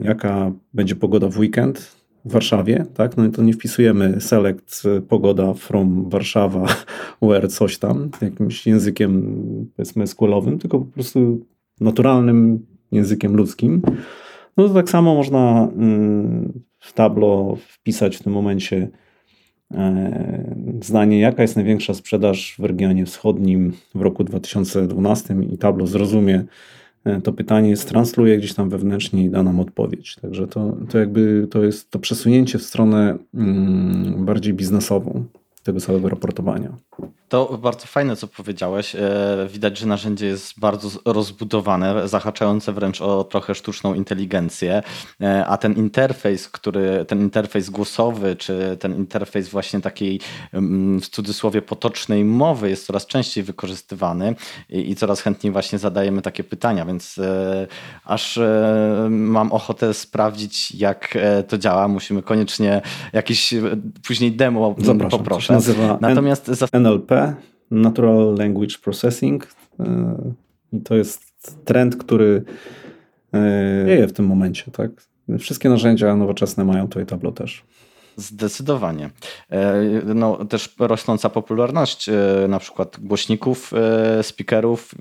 jaka 0.03 0.53
będzie 0.75 0.97
pogoda 0.97 1.29
w 1.29 1.39
weekend 1.39 1.97
w 2.25 2.33
Warszawie, 2.33 2.87
tak? 2.95 3.17
no 3.17 3.29
to 3.29 3.43
nie 3.43 3.53
wpisujemy 3.53 4.21
select 4.21 4.83
pogoda 5.09 5.55
from 5.55 6.09
Warszawa 6.11 6.67
where 7.23 7.49
coś 7.49 7.79
tam, 7.79 8.11
jakimś 8.23 8.67
językiem 8.67 9.37
powiedzmy 9.77 10.07
SQL-owym, 10.07 10.59
tylko 10.59 10.79
po 10.79 10.85
prostu 10.85 11.47
naturalnym 11.81 12.67
językiem 12.93 13.37
ludzkim. 13.37 13.83
No 14.57 14.69
to 14.69 14.75
tak 14.75 14.91
samo 14.91 15.15
można 15.15 15.69
y, 15.69 16.63
w 16.79 16.93
Tableau 16.93 17.57
wpisać 17.57 18.17
w 18.17 18.23
tym 18.23 18.33
momencie 18.33 18.89
zdanie, 20.83 21.21
jaka 21.21 21.43
jest 21.43 21.57
największa 21.57 21.95
sprzedaż 21.95 22.57
w 22.59 22.65
regionie 22.65 23.07
wschodnim 23.07 23.73
w 23.95 24.01
roku 24.01 24.25
2012 24.25 25.37
i 25.53 25.59
Tableau 25.59 25.87
zrozumie 25.87 26.45
e, 27.05 27.21
to 27.21 27.33
pytanie, 27.33 27.77
transluje 27.77 28.39
gdzieś 28.39 28.55
tam 28.55 28.71
wewnętrznie 28.71 29.25
i 29.25 29.31
da 29.31 29.43
nam 29.43 29.61
odpowiedź. 29.61 30.17
Także 30.23 30.47
to, 30.47 30.77
to 30.89 30.99
jakby 30.99 31.49
to 31.51 31.65
jest 31.65 31.91
to 31.91 31.99
przesunięcie 31.99 32.59
w 32.59 32.63
stronę 32.63 33.19
mm, 33.35 34.25
bardziej 34.25 34.55
biznesową 34.55 35.25
tego 35.65 35.81
całego 35.81 36.09
raportowania. 36.09 36.69
To 37.29 37.59
bardzo 37.59 37.87
fajne, 37.87 38.17
co 38.17 38.27
powiedziałeś. 38.27 38.95
E, 38.95 39.01
widać, 39.53 39.79
że 39.79 39.87
narzędzie 39.87 40.27
jest 40.27 40.61
bardzo 40.61 40.89
rozbudowane, 41.05 42.09
zahaczające 42.09 42.73
wręcz 42.73 43.01
o 43.01 43.25
trochę 43.25 43.55
sztuczną 43.55 43.95
inteligencję, 43.95 44.83
e, 45.21 45.47
a 45.47 45.57
ten 45.57 45.73
interfejs, 45.73 46.49
który, 46.49 47.05
ten 47.05 47.21
interfejs 47.21 47.71
głosowy, 47.71 48.37
czy 48.37 48.77
ten 48.81 48.97
interfejs 48.97 49.49
właśnie 49.49 49.81
takiej 49.81 50.21
mm, 50.53 51.01
w 51.01 51.09
cudzysłowie 51.09 51.63
potocznej 51.63 52.25
mowy 52.25 52.71
jest 52.71 52.87
coraz 52.87 53.07
częściej 53.07 53.45
wykorzystywany 53.45 54.35
i, 54.69 54.97
coraz 54.97 55.21
chętniej 55.21 55.53
właśnie 55.53 55.79
zadajemy 55.79 56.23
takie 56.23 56.45
pytania, 56.45 56.85
więc 56.85 57.19
e, 57.19 57.67
aż 58.05 58.39
mam 59.11 59.53
ochotę 59.53 59.95
sprawdzić, 59.95 60.75
jak 60.75 61.19
to 61.49 61.59
działa. 61.59 61.89
Musimy 61.89 62.23
koniecznie 62.23 62.83
jakiś 63.13 63.55
później 64.07 64.33
demo 64.33 64.75
Zapraszam, 64.79 65.19
poproszę. 65.19 65.54
Natomiast 66.01 66.51
NLP 66.73 67.11
Natural 67.71 68.35
Language 68.35 68.79
Processing. 68.79 69.47
E, 69.81 70.17
I 70.73 70.81
to 70.81 70.95
jest 70.95 71.35
trend, 71.65 71.97
który 71.97 72.45
e, 73.35 73.85
dzieje 73.87 74.07
w 74.07 74.13
tym 74.13 74.27
momencie. 74.27 74.71
Tak? 74.71 74.91
Wszystkie 75.39 75.69
narzędzia 75.69 76.17
nowoczesne 76.17 76.65
mają 76.65 76.89
to 76.89 77.01
i 77.01 77.07
Tableau 77.07 77.35
też. 77.35 77.65
Zdecydowanie. 78.17 79.11
E, 79.51 79.83
no, 80.15 80.45
też 80.45 80.75
rosnąca 80.79 81.31
popularność 81.31 82.09
e, 82.09 82.15
na 82.49 82.59
przykład 82.59 82.97
głośników, 83.01 83.73
e, 83.73 84.23
speakerów 84.23 84.95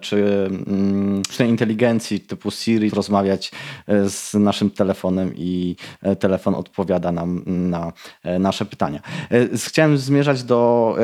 czy 0.00 0.48
mm, 0.66 1.22
sztucznej 1.24 1.48
inteligencji 1.48 2.20
typu 2.20 2.50
Siri, 2.50 2.90
rozmawiać 2.90 3.52
z 4.08 4.34
naszym 4.34 4.70
telefonem 4.70 5.32
i 5.36 5.76
telefon 6.18 6.54
odpowiada 6.54 7.12
nam 7.12 7.42
na 7.46 7.92
nasze 8.38 8.64
pytania. 8.64 9.00
Chciałem 9.66 9.98
zmierzać 9.98 10.42
do 10.42 10.96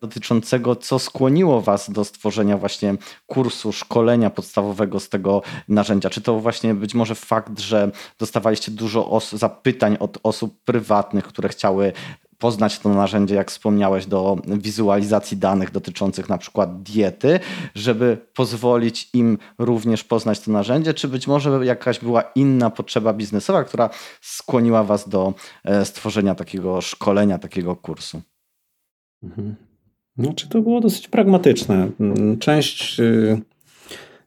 dotyczącego, 0.00 0.76
co 0.76 0.98
skłoniło 0.98 1.60
Was 1.60 1.90
do 1.90 2.04
stworzenia 2.04 2.58
właśnie 2.58 2.94
kursu, 3.26 3.72
szkolenia 3.72 4.30
podstawowego 4.30 5.00
z 5.00 5.08
tego 5.08 5.42
narzędzia. 5.68 6.10
Czy 6.10 6.20
to 6.20 6.40
właśnie 6.40 6.74
być 6.74 6.94
może 6.94 7.14
fakt, 7.14 7.60
że 7.60 7.90
dostawaliście 8.18 8.72
dużo 8.72 9.20
zapytań 9.32 9.96
od 10.00 10.18
osób 10.22 10.58
prywatnych, 10.64 10.81
prywatnych, 10.82 11.24
które 11.24 11.48
chciały 11.48 11.92
poznać 12.38 12.78
to 12.78 12.88
narzędzie, 12.88 13.34
jak 13.34 13.50
wspomniałeś, 13.50 14.06
do 14.06 14.36
wizualizacji 14.46 15.36
danych 15.36 15.70
dotyczących 15.70 16.28
na 16.28 16.38
przykład 16.38 16.82
diety, 16.82 17.40
żeby 17.74 18.18
pozwolić 18.34 19.10
im 19.14 19.38
również 19.58 20.04
poznać 20.04 20.40
to 20.40 20.50
narzędzie, 20.50 20.94
czy 20.94 21.08
być 21.08 21.26
może 21.26 21.66
jakaś 21.66 21.98
była 21.98 22.22
inna 22.22 22.70
potrzeba 22.70 23.12
biznesowa, 23.12 23.64
która 23.64 23.90
skłoniła 24.20 24.84
Was 24.84 25.08
do 25.08 25.34
e, 25.64 25.84
stworzenia 25.84 26.34
takiego 26.34 26.80
szkolenia, 26.80 27.38
takiego 27.38 27.76
kursu? 27.76 28.22
Mhm. 29.22 29.54
Znaczy 30.18 30.48
to 30.48 30.60
było 30.60 30.80
dosyć 30.80 31.08
pragmatyczne. 31.08 31.90
Część 32.38 33.00
y, 33.00 33.40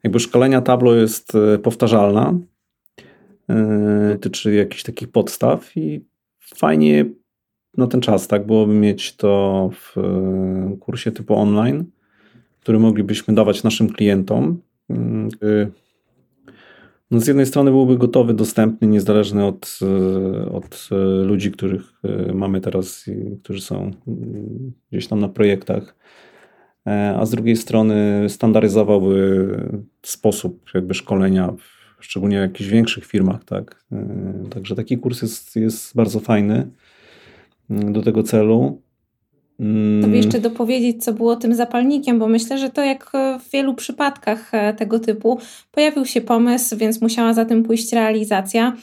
jakby 0.03 0.19
szkolenia 0.19 0.61
Tableau 0.61 0.95
jest 0.95 1.35
y, 1.35 1.59
powtarzalna, 1.59 2.33
dotyczy 4.11 4.53
jakichś 4.53 4.83
takich 4.83 5.11
podstaw 5.11 5.77
i 5.77 6.14
fajnie 6.55 7.05
na 7.77 7.87
ten 7.87 8.01
czas 8.01 8.27
tak 8.27 8.45
byłoby 8.45 8.73
mieć 8.73 9.15
to 9.15 9.69
w 9.73 9.95
kursie 10.79 11.11
typu 11.11 11.35
online, 11.35 11.85
który 12.59 12.79
moglibyśmy 12.79 13.33
dawać 13.33 13.63
naszym 13.63 13.89
klientom. 13.89 14.61
No 17.11 17.19
z 17.19 17.27
jednej 17.27 17.45
strony 17.45 17.71
byłby 17.71 17.97
gotowy, 17.97 18.33
dostępny, 18.33 18.87
niezależny 18.87 19.45
od, 19.45 19.79
od 20.51 20.89
ludzi, 21.23 21.51
których 21.51 21.81
mamy 22.33 22.61
teraz, 22.61 23.05
którzy 23.43 23.61
są 23.61 23.91
gdzieś 24.91 25.07
tam 25.07 25.19
na 25.19 25.29
projektach, 25.29 25.95
a 27.17 27.25
z 27.25 27.29
drugiej 27.29 27.55
strony 27.55 28.25
standaryzowałby 28.27 29.47
sposób 30.03 30.69
jakby 30.73 30.93
szkolenia, 30.93 31.53
szczególnie 31.99 32.37
w 32.37 32.41
jakichś 32.41 32.69
większych 32.69 33.05
firmach, 33.05 33.43
tak. 33.43 33.85
Także 34.49 34.75
taki 34.75 34.97
kurs 34.97 35.21
jest, 35.21 35.55
jest 35.55 35.95
bardzo 35.95 36.19
fajny 36.19 36.67
do 37.69 38.01
tego 38.01 38.23
celu. 38.23 38.81
Tobie 39.57 40.03
mm. 40.03 40.15
jeszcze 40.15 40.39
dopowiedzieć, 40.39 41.03
co 41.03 41.13
było 41.13 41.35
tym 41.35 41.55
zapalnikiem, 41.55 42.19
bo 42.19 42.27
myślę, 42.27 42.57
że 42.57 42.69
to 42.69 42.83
jak 42.83 43.11
w 43.39 43.51
wielu 43.51 43.73
przypadkach 43.73 44.53
e, 44.53 44.73
tego 44.73 44.99
typu 44.99 45.39
pojawił 45.71 46.05
się 46.05 46.21
pomysł, 46.21 46.77
więc 46.77 47.01
musiała 47.01 47.33
za 47.33 47.45
tym 47.45 47.63
pójść 47.63 47.93
realizacja. 47.93 48.75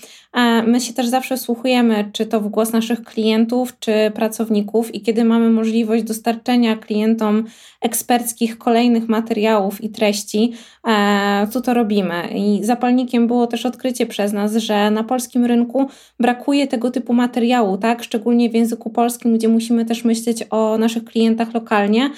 My 0.67 0.81
się 0.81 0.93
też 0.93 1.07
zawsze 1.07 1.37
słuchujemy, 1.37 2.11
czy 2.13 2.27
to 2.27 2.41
w 2.41 2.49
głos 2.49 2.73
naszych 2.73 3.05
klientów, 3.05 3.79
czy 3.79 3.93
pracowników, 4.15 4.95
i 4.95 5.01
kiedy 5.01 5.25
mamy 5.25 5.51
możliwość 5.51 6.03
dostarczenia 6.05 6.77
klientom 6.77 7.45
eksperckich 7.81 8.59
kolejnych 8.59 9.09
materiałów 9.09 9.85
i 9.85 9.91
treści, 9.91 10.53
e, 10.89 11.47
to 11.53 11.61
to 11.61 11.75
robimy. 11.75 12.29
I 12.35 12.65
zapalnikiem 12.65 13.27
było 13.27 13.47
też 13.47 13.67
odkrycie 13.67 14.07
przez 14.07 14.33
nas, 14.33 14.57
że 14.57 14.91
na 14.91 15.05
polskim 15.05 15.45
rynku 15.45 15.89
brakuje 16.21 16.67
tego 16.67 16.91
typu 16.91 17.13
materiału, 17.13 17.79
tak? 17.79 18.03
Szczególnie 18.03 18.51
w 18.51 18.55
języku 18.55 18.91
polskim, 18.91 19.35
gdzie 19.35 19.49
musimy 19.49 19.85
też 19.85 20.05
myśleć 20.05 20.45
o 20.51 20.79
naszych 20.79 21.05
klientach 21.05 21.55
lokalnie. 21.55 22.11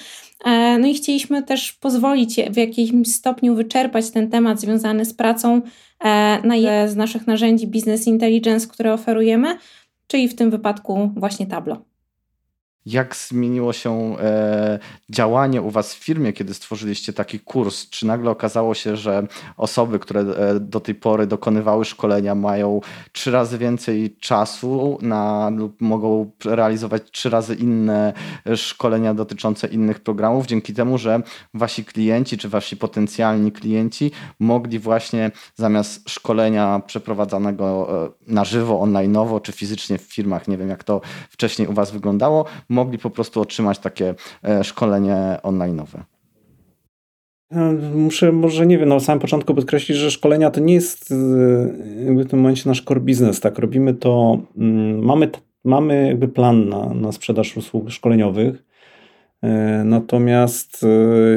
E, 0.43 0.77
no 0.77 0.87
i 0.87 0.93
chcieliśmy 0.93 1.43
też 1.43 1.73
pozwolić 1.73 2.35
w 2.35 2.57
jakimś 2.57 3.07
stopniu 3.07 3.55
wyczerpać 3.55 4.11
ten 4.11 4.29
temat 4.29 4.59
związany 4.59 5.05
z 5.05 5.13
pracą 5.13 5.61
e, 5.99 6.41
na 6.47 6.55
jedne 6.55 6.89
z 6.89 6.95
naszych 6.95 7.27
narzędzi 7.27 7.67
Business 7.67 8.07
Intelligence, 8.07 8.67
które 8.67 8.93
oferujemy, 8.93 9.57
czyli 10.07 10.27
w 10.27 10.35
tym 10.35 10.51
wypadku 10.51 11.11
właśnie 11.15 11.47
Tableau 11.47 11.94
jak 12.85 13.15
zmieniło 13.15 13.73
się 13.73 14.19
e, 14.19 14.79
działanie 15.09 15.61
u 15.61 15.69
Was 15.69 15.93
w 15.93 16.03
firmie, 16.03 16.33
kiedy 16.33 16.53
stworzyliście 16.53 17.13
taki 17.13 17.39
kurs? 17.39 17.89
Czy 17.89 18.05
nagle 18.05 18.31
okazało 18.31 18.73
się, 18.73 18.97
że 18.97 19.27
osoby, 19.57 19.99
które 19.99 20.21
e, 20.21 20.59
do 20.59 20.79
tej 20.79 20.95
pory 20.95 21.27
dokonywały 21.27 21.85
szkolenia, 21.85 22.35
mają 22.35 22.81
trzy 23.11 23.31
razy 23.31 23.57
więcej 23.57 24.17
czasu 24.19 24.97
na, 25.01 25.49
lub 25.49 25.81
mogą 25.81 26.31
realizować 26.45 27.11
trzy 27.11 27.29
razy 27.29 27.55
inne 27.55 28.13
szkolenia 28.55 29.13
dotyczące 29.13 29.67
innych 29.67 29.99
programów, 29.99 30.45
dzięki 30.45 30.73
temu, 30.73 30.97
że 30.97 31.21
Wasi 31.53 31.85
klienci 31.85 32.37
czy 32.37 32.49
Wasi 32.49 32.77
potencjalni 32.77 33.51
klienci 33.51 34.11
mogli 34.39 34.79
właśnie 34.79 35.31
zamiast 35.55 36.09
szkolenia 36.09 36.81
przeprowadzanego 36.85 37.87
e, 38.05 38.33
na 38.33 38.45
żywo, 38.45 38.73
online'owo 38.85 39.41
czy 39.41 39.51
fizycznie 39.51 39.97
w 39.97 40.01
firmach, 40.01 40.47
nie 40.47 40.57
wiem 40.57 40.69
jak 40.69 40.83
to 40.83 41.01
wcześniej 41.29 41.67
u 41.67 41.73
Was 41.73 41.91
wyglądało, 41.91 42.45
mogli 42.75 42.97
po 42.97 43.09
prostu 43.09 43.41
otrzymać 43.41 43.79
takie 43.79 44.15
e, 44.43 44.63
szkolenie 44.63 45.37
online'owe? 45.43 45.99
E, 47.51 47.73
muszę 47.95 48.31
może, 48.31 48.67
nie 48.67 48.77
wiem, 48.77 48.89
na 48.89 48.99
samym 48.99 49.19
początku 49.19 49.55
podkreślić, 49.55 49.97
że 49.97 50.11
szkolenia 50.11 50.51
to 50.51 50.59
nie 50.59 50.73
jest 50.73 51.11
e, 51.11 51.15
jakby 52.05 52.23
w 52.23 52.29
tym 52.29 52.39
momencie 52.39 52.69
nasz 52.69 52.81
core 52.81 52.99
business, 52.99 53.39
tak? 53.39 53.59
Robimy 53.59 53.93
to, 53.93 54.37
mm, 54.57 55.05
mamy, 55.05 55.29
mamy 55.63 56.07
jakby 56.07 56.27
plan 56.27 56.69
na, 56.69 56.93
na 56.93 57.11
sprzedaż 57.11 57.57
usług 57.57 57.89
szkoleniowych, 57.89 58.63
natomiast 59.83 60.85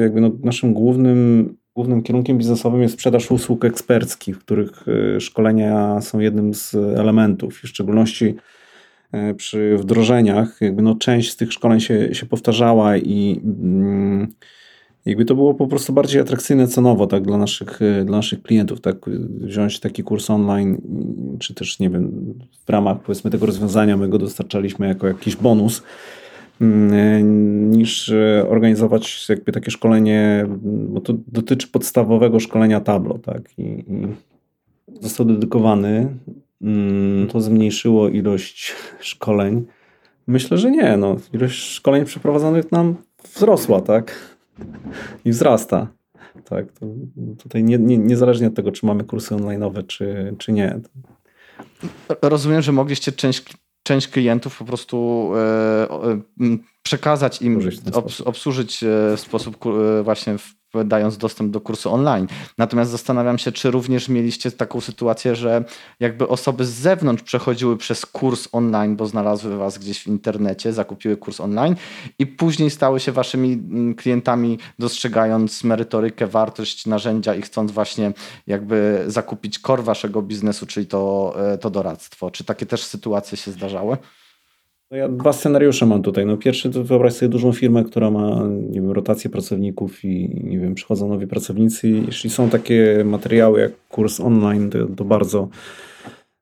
jakby 0.00 0.20
no 0.20 0.30
naszym 0.42 0.74
głównym, 0.74 1.56
głównym 1.74 2.02
kierunkiem 2.02 2.38
biznesowym 2.38 2.82
jest 2.82 2.94
sprzedaż 2.94 3.30
usług 3.30 3.64
eksperckich, 3.64 4.36
w 4.36 4.38
których 4.38 4.84
szkolenia 5.18 6.00
są 6.00 6.18
jednym 6.18 6.54
z 6.54 6.74
elementów, 6.74 7.54
w 7.54 7.68
szczególności 7.68 8.34
E, 8.34 8.40
przy 9.36 9.76
wdrożeniach, 9.76 10.60
jakby 10.60 10.82
no 10.82 10.94
część 10.94 11.30
z 11.30 11.36
tych 11.36 11.52
szkoleń 11.52 11.80
się, 11.80 12.14
się 12.14 12.26
powtarzała 12.26 12.96
i 12.96 13.40
mm, 13.44 14.28
jakby 15.06 15.24
to 15.24 15.34
było 15.34 15.54
po 15.54 15.66
prostu 15.66 15.92
bardziej 15.92 16.20
atrakcyjne 16.20 16.68
cenowo 16.68 17.06
tak, 17.06 17.22
dla, 17.22 17.38
naszych, 17.38 17.82
e, 17.82 18.04
dla 18.04 18.16
naszych 18.16 18.42
klientów, 18.42 18.80
tak, 18.80 18.96
wziąć 19.40 19.80
taki 19.80 20.02
kurs 20.02 20.30
online, 20.30 20.78
czy 21.38 21.54
też 21.54 21.78
nie 21.78 21.90
wiem, 21.90 22.34
w 22.66 22.70
ramach 22.70 23.00
powiedzmy 23.00 23.30
tego 23.30 23.46
rozwiązania 23.46 23.96
my 23.96 24.08
go 24.08 24.18
dostarczaliśmy 24.18 24.88
jako 24.88 25.06
jakiś 25.06 25.36
bonus, 25.36 25.82
mm, 26.60 26.92
e, 26.92 27.22
niż 27.76 28.12
organizować 28.48 29.28
jakby 29.28 29.52
takie 29.52 29.70
szkolenie, 29.70 30.46
bo 30.62 31.00
to 31.00 31.14
dotyczy 31.26 31.68
podstawowego 31.68 32.40
szkolenia 32.40 32.80
Tableau, 32.80 33.18
tak, 33.18 33.58
i, 33.58 33.62
i 33.62 34.06
został 35.00 35.26
dedykowany 35.26 36.08
to 37.32 37.40
zmniejszyło 37.40 38.08
ilość 38.08 38.74
szkoleń? 39.00 39.66
Myślę, 40.26 40.58
że 40.58 40.70
nie. 40.70 40.96
No, 40.96 41.16
ilość 41.32 41.58
szkoleń 41.58 42.04
przeprowadzonych 42.04 42.72
nam 42.72 42.96
wzrosła, 43.34 43.80
tak? 43.80 44.36
I 45.24 45.30
wzrasta. 45.30 45.86
Tak, 46.44 46.72
to 46.72 46.86
tutaj 47.38 47.64
nie, 47.64 47.78
nie, 47.78 47.98
niezależnie 47.98 48.46
od 48.46 48.54
tego, 48.54 48.72
czy 48.72 48.86
mamy 48.86 49.04
kursy 49.04 49.34
online'owe, 49.34 49.86
czy, 49.86 50.34
czy 50.38 50.52
nie. 50.52 50.80
Rozumiem, 52.22 52.62
że 52.62 52.72
mogliście 52.72 53.12
część, 53.12 53.56
część 53.82 54.08
klientów 54.08 54.58
po 54.58 54.64
prostu 54.64 55.30
e, 55.34 55.90
e, 55.90 56.20
przekazać 56.82 57.42
im, 57.42 57.60
obsłużyć 58.24 58.82
e, 58.82 59.16
w 59.16 59.20
sposób 59.20 59.56
właśnie 60.04 60.38
w 60.38 60.57
dając 60.84 61.18
dostęp 61.18 61.52
do 61.52 61.60
kursu 61.60 61.94
online. 61.94 62.26
Natomiast 62.58 62.90
zastanawiam 62.90 63.38
się, 63.38 63.52
czy 63.52 63.70
również 63.70 64.08
mieliście 64.08 64.50
taką 64.50 64.80
sytuację, 64.80 65.36
że 65.36 65.64
jakby 66.00 66.28
osoby 66.28 66.64
z 66.64 66.70
zewnątrz 66.70 67.22
przechodziły 67.22 67.76
przez 67.76 68.06
kurs 68.06 68.48
online, 68.52 68.96
bo 68.96 69.06
znalazły 69.06 69.56
was 69.56 69.78
gdzieś 69.78 70.02
w 70.02 70.06
internecie, 70.06 70.72
zakupiły 70.72 71.16
kurs 71.16 71.40
online 71.40 71.76
i 72.18 72.26
później 72.26 72.70
stały 72.70 73.00
się 73.00 73.12
waszymi 73.12 73.52
mm, 73.52 73.94
klientami, 73.94 74.58
dostrzegając 74.78 75.64
merytorykę, 75.64 76.26
wartość 76.26 76.86
narzędzia 76.86 77.34
i 77.34 77.42
chcąc 77.42 77.72
właśnie 77.72 78.12
jakby 78.46 79.04
zakupić 79.06 79.58
core 79.58 79.82
waszego 79.82 80.22
biznesu, 80.22 80.66
czyli 80.66 80.86
to, 80.86 81.34
e, 81.52 81.58
to 81.58 81.70
doradztwo. 81.70 82.30
Czy 82.30 82.44
takie 82.44 82.66
też 82.66 82.84
sytuacje 82.84 83.38
się 83.38 83.50
zdarzały? 83.50 83.96
No 84.90 84.96
ja 84.96 85.08
dwa 85.08 85.32
scenariusze 85.32 85.86
mam 85.86 86.02
tutaj. 86.02 86.26
No 86.26 86.36
pierwszy 86.36 86.70
to 86.70 86.84
wyobraź 86.84 87.12
sobie 87.12 87.28
dużą 87.28 87.52
firmę, 87.52 87.84
która 87.84 88.10
ma 88.10 88.42
nie 88.48 88.80
wiem, 88.80 88.90
rotację 88.90 89.30
pracowników 89.30 90.04
i 90.04 90.40
nie 90.44 90.58
wiem, 90.58 90.74
przychodzą 90.74 91.08
nowi 91.08 91.26
pracownicy. 91.26 91.88
Jeśli 91.88 92.30
są 92.30 92.50
takie 92.50 93.02
materiały 93.04 93.60
jak 93.60 93.72
kurs 93.88 94.20
online, 94.20 94.70
to, 94.70 94.86
to 94.86 95.04
bardzo, 95.04 95.48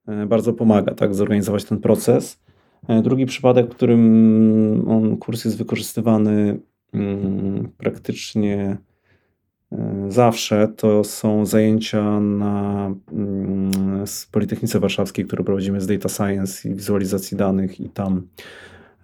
e, 0.09 0.27
bardzo 0.27 0.53
pomaga 0.53 0.95
tak, 0.95 1.15
zorganizować 1.15 1.65
ten 1.65 1.79
proces. 1.79 2.41
E, 2.89 3.03
drugi 3.03 3.27
przypadek, 3.27 3.67
w 3.67 3.77
którym 3.77 4.85
on, 4.89 5.17
kurs 5.17 5.45
jest 5.45 5.59
wykorzystywany 5.59 6.59
mm, 6.95 7.69
praktycznie 7.79 8.77
zawsze 10.09 10.69
to 10.77 11.05
są 11.05 11.47
zajęcia 11.47 12.21
na 12.21 12.95
mm, 13.13 13.71
Politechnice 14.33 14.81
Warszawskiej, 14.81 15.25
które 15.25 15.45
prowadzimy 15.45 15.81
z 15.81 15.87
Data 15.87 16.09
Science 16.09 16.69
i 16.69 16.75
wizualizacji 16.75 17.37
danych 17.37 17.81
i 17.81 17.89
tam 17.89 18.27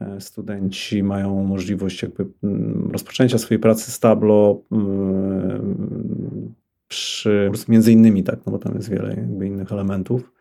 e, 0.01 0.21
studenci 0.21 1.03
mają 1.03 1.45
możliwość 1.45 2.03
jakby 2.03 2.27
mm, 2.43 2.91
rozpoczęcia 2.93 3.39
swojej 3.39 3.61
pracy 3.61 3.91
z 3.91 4.01
Tableau 4.01 4.65
mm, 4.73 6.55
przy, 6.89 7.51
między 7.69 7.93
innymi 7.93 8.25
tak, 8.25 8.39
no 8.47 8.53
bo 8.53 8.59
tam 8.59 8.75
jest 8.75 8.91
wiele 8.91 9.09
jakby 9.09 9.47
innych 9.47 9.73
elementów. 9.73 10.33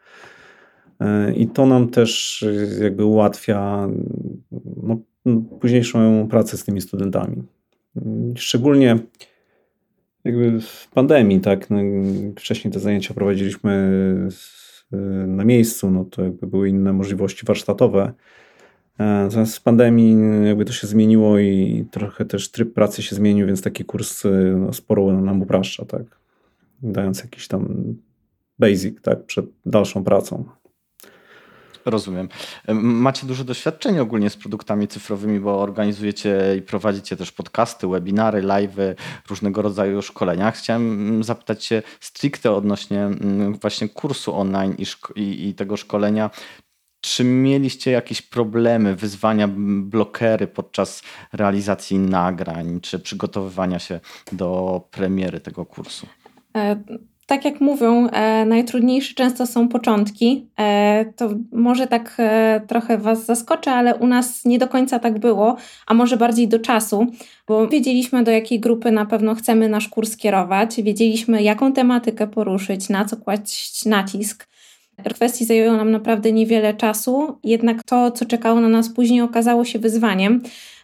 E, 0.99 1.33
I 1.33 1.47
to 1.47 1.65
nam 1.65 1.89
też 1.89 2.45
jakby 2.81 3.05
ułatwia 3.05 3.89
no, 4.83 4.97
późniejszą 5.59 6.27
pracę 6.29 6.57
z 6.57 6.63
tymi 6.63 6.81
studentami. 6.81 7.43
Szczególnie 8.35 8.99
jakby 10.23 10.61
w 10.61 10.87
pandemii, 10.93 11.39
tak, 11.39 11.69
no, 11.69 11.77
wcześniej 12.35 12.73
te 12.73 12.79
zajęcia 12.79 13.13
prowadziliśmy 13.13 13.91
na 15.27 15.45
miejscu, 15.45 15.91
no 15.91 16.05
to 16.05 16.23
jakby 16.23 16.47
były 16.47 16.69
inne 16.69 16.93
możliwości 16.93 17.45
warsztatowe. 17.45 18.13
E, 18.99 19.03
natomiast 19.03 19.57
w 19.57 19.61
pandemii 19.61 20.17
jakby 20.47 20.65
to 20.65 20.73
się 20.73 20.87
zmieniło 20.87 21.39
i 21.39 21.85
trochę 21.91 22.25
też 22.25 22.51
tryb 22.51 22.73
pracy 22.73 23.01
się 23.03 23.15
zmienił, 23.15 23.47
więc 23.47 23.61
taki 23.61 23.85
kurs 23.85 24.23
no, 24.57 24.73
sporo 24.73 25.21
nam 25.21 25.41
upraszcza, 25.41 25.85
tak, 25.85 26.03
dając 26.83 27.21
jakiś 27.21 27.47
tam 27.47 27.95
basic, 28.59 29.01
tak, 29.01 29.25
przed 29.25 29.45
dalszą 29.65 30.03
pracą. 30.03 30.43
Rozumiem. 31.85 32.29
Macie 32.81 33.27
duże 33.27 33.45
doświadczenie 33.45 34.01
ogólnie 34.01 34.29
z 34.29 34.37
produktami 34.37 34.87
cyfrowymi, 34.87 35.39
bo 35.39 35.61
organizujecie 35.61 36.55
i 36.57 36.61
prowadzicie 36.61 37.17
też 37.17 37.31
podcasty, 37.31 37.87
webinary, 37.87 38.41
live'y, 38.41 38.95
różnego 39.29 39.61
rodzaju 39.61 40.01
szkolenia. 40.01 40.51
Chciałem 40.51 41.23
zapytać 41.23 41.65
się 41.65 41.81
stricte 41.99 42.51
odnośnie 42.51 43.09
właśnie 43.61 43.89
kursu 43.89 44.35
online 44.35 44.75
i, 44.77 44.85
i, 45.19 45.47
i 45.47 45.53
tego 45.53 45.77
szkolenia. 45.77 46.29
Czy 47.01 47.23
mieliście 47.23 47.91
jakieś 47.91 48.21
problemy, 48.21 48.95
wyzwania, 48.95 49.47
blokery 49.81 50.47
podczas 50.47 51.03
realizacji 51.33 51.99
nagrań, 51.99 52.79
czy 52.81 52.99
przygotowywania 52.99 53.79
się 53.79 53.99
do 54.31 54.81
premiery 54.91 55.39
tego 55.39 55.65
kursu? 55.65 56.07
Tak 57.31 57.45
jak 57.45 57.61
mówią, 57.61 58.07
e, 58.07 58.45
najtrudniejsze 58.45 59.13
często 59.13 59.47
są 59.47 59.67
początki. 59.67 60.47
E, 60.59 61.05
to 61.15 61.29
może 61.51 61.87
tak 61.87 62.15
e, 62.19 62.61
trochę 62.67 62.97
Was 62.97 63.25
zaskoczę, 63.25 63.71
ale 63.71 63.95
u 63.95 64.07
nas 64.07 64.45
nie 64.45 64.59
do 64.59 64.67
końca 64.67 64.99
tak 64.99 65.19
było, 65.19 65.55
a 65.87 65.93
może 65.93 66.17
bardziej 66.17 66.47
do 66.47 66.59
czasu, 66.59 67.07
bo 67.47 67.67
wiedzieliśmy, 67.67 68.23
do 68.23 68.31
jakiej 68.31 68.59
grupy 68.59 68.91
na 68.91 69.05
pewno 69.05 69.35
chcemy 69.35 69.69
nasz 69.69 69.87
kurs 69.87 70.17
kierować, 70.17 70.81
wiedzieliśmy, 70.81 71.43
jaką 71.43 71.73
tematykę 71.73 72.27
poruszyć, 72.27 72.89
na 72.89 73.05
co 73.05 73.17
kłaść 73.17 73.85
nacisk. 73.85 74.47
Kwestii 75.13 75.45
zajęło 75.45 75.77
nam 75.77 75.91
naprawdę 75.91 76.31
niewiele 76.31 76.73
czasu, 76.73 77.39
jednak 77.43 77.83
to, 77.83 78.11
co 78.11 78.25
czekało 78.25 78.59
na 78.59 78.69
nas 78.69 78.89
później, 78.89 79.21
okazało 79.21 79.65
się 79.65 79.79
wyzwaniem 79.79 80.41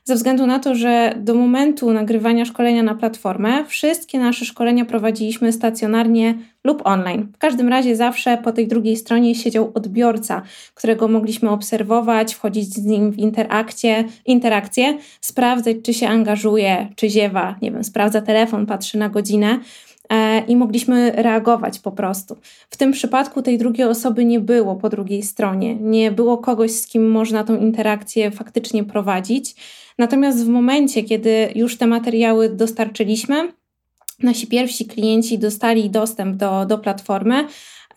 ze 0.07 0.15
względu 0.15 0.45
na 0.45 0.59
to, 0.59 0.75
że 0.75 1.13
do 1.17 1.35
momentu 1.35 1.93
nagrywania 1.93 2.45
szkolenia 2.45 2.83
na 2.83 2.95
platformę 2.95 3.65
wszystkie 3.65 4.19
nasze 4.19 4.45
szkolenia 4.45 4.85
prowadziliśmy 4.85 5.51
stacjonarnie 5.53 6.37
lub 6.63 6.81
online. 6.85 7.27
W 7.33 7.37
każdym 7.37 7.69
razie 7.69 7.95
zawsze 7.95 8.37
po 8.37 8.51
tej 8.51 8.67
drugiej 8.67 8.97
stronie 8.97 9.35
siedział 9.35 9.71
odbiorca, 9.73 10.41
którego 10.73 11.07
mogliśmy 11.07 11.49
obserwować, 11.49 12.33
wchodzić 12.35 12.73
z 12.73 12.85
nim 12.85 13.11
w 13.11 13.17
interakcję, 14.25 14.97
sprawdzać, 15.21 15.77
czy 15.83 15.93
się 15.93 16.07
angażuje, 16.07 16.87
czy 16.95 17.09
ziewa, 17.09 17.55
nie 17.61 17.71
wiem, 17.71 17.83
sprawdza 17.83 18.21
telefon, 18.21 18.65
patrzy 18.65 18.97
na 18.97 19.09
godzinę 19.09 19.59
e, 20.09 20.39
i 20.39 20.55
mogliśmy 20.55 21.11
reagować 21.11 21.79
po 21.79 21.91
prostu. 21.91 22.37
W 22.69 22.77
tym 22.77 22.91
przypadku 22.91 23.41
tej 23.41 23.57
drugiej 23.57 23.87
osoby 23.87 24.25
nie 24.25 24.39
było 24.39 24.75
po 24.75 24.89
drugiej 24.89 25.23
stronie, 25.23 25.75
nie 25.75 26.11
było 26.11 26.37
kogoś, 26.37 26.71
z 26.71 26.87
kim 26.87 27.11
można 27.11 27.43
tą 27.43 27.57
interakcję 27.57 28.31
faktycznie 28.31 28.83
prowadzić. 28.83 29.55
Natomiast 29.97 30.45
w 30.45 30.47
momencie, 30.47 31.03
kiedy 31.03 31.49
już 31.55 31.77
te 31.77 31.87
materiały 31.87 32.49
dostarczyliśmy, 32.49 33.53
nasi 34.23 34.47
pierwsi 34.47 34.85
klienci 34.85 35.39
dostali 35.39 35.89
dostęp 35.89 36.35
do, 36.35 36.65
do 36.65 36.77
platformy, 36.77 37.47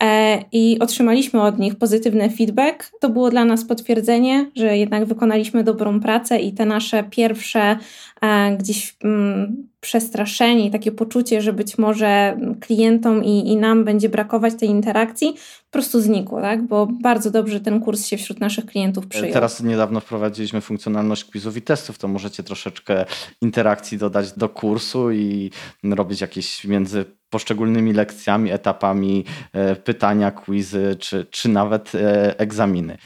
e, 0.03 0.43
i 0.51 0.79
otrzymaliśmy 0.79 1.41
od 1.41 1.59
nich 1.59 1.75
pozytywny 1.75 2.29
feedback. 2.29 2.91
To 2.99 3.09
było 3.09 3.29
dla 3.29 3.45
nas 3.45 3.65
potwierdzenie, 3.65 4.51
że 4.55 4.77
jednak 4.77 5.05
wykonaliśmy 5.05 5.63
dobrą 5.63 5.99
pracę 5.99 6.39
i 6.39 6.53
te 6.53 6.65
nasze 6.65 7.03
pierwsze 7.03 7.77
e, 8.21 8.57
gdzieś 8.57 8.95
mm, 9.03 9.67
przestraszenie 9.81 10.65
i 10.65 10.71
takie 10.71 10.91
poczucie, 10.91 11.41
że 11.41 11.53
być 11.53 11.77
może 11.77 12.37
klientom 12.59 13.23
i, 13.23 13.47
i 13.47 13.55
nam 13.55 13.83
będzie 13.83 14.09
brakować 14.09 14.53
tej 14.59 14.69
interakcji, 14.69 15.33
po 15.33 15.71
prostu 15.71 16.01
znikło, 16.01 16.41
tak? 16.41 16.67
bo 16.67 16.87
bardzo 17.01 17.31
dobrze 17.31 17.59
ten 17.59 17.79
kurs 17.79 18.05
się 18.05 18.17
wśród 18.17 18.39
naszych 18.39 18.65
klientów 18.65 19.07
przyjął. 19.07 19.33
Teraz 19.33 19.63
niedawno 19.63 19.99
wprowadziliśmy 19.99 20.61
funkcjonalność 20.61 21.25
quizów 21.25 21.57
i 21.57 21.61
testów, 21.61 21.97
to 21.97 22.07
możecie 22.07 22.43
troszeczkę 22.43 23.05
interakcji 23.41 23.97
dodać 23.97 24.31
do 24.31 24.49
kursu 24.49 25.11
i 25.11 25.51
robić 25.83 26.21
jakieś 26.21 26.65
między 26.65 27.05
poszczególnymi 27.29 27.93
lekcjami, 27.93 28.51
etapami 28.51 29.25
e, 29.53 29.75
pytania, 29.75 30.31
quizy 30.31 30.95
czy, 30.99 31.25
czy 31.31 31.49
nawet 31.49 31.95
e, 31.95 32.39
egzaminy. 32.39 32.97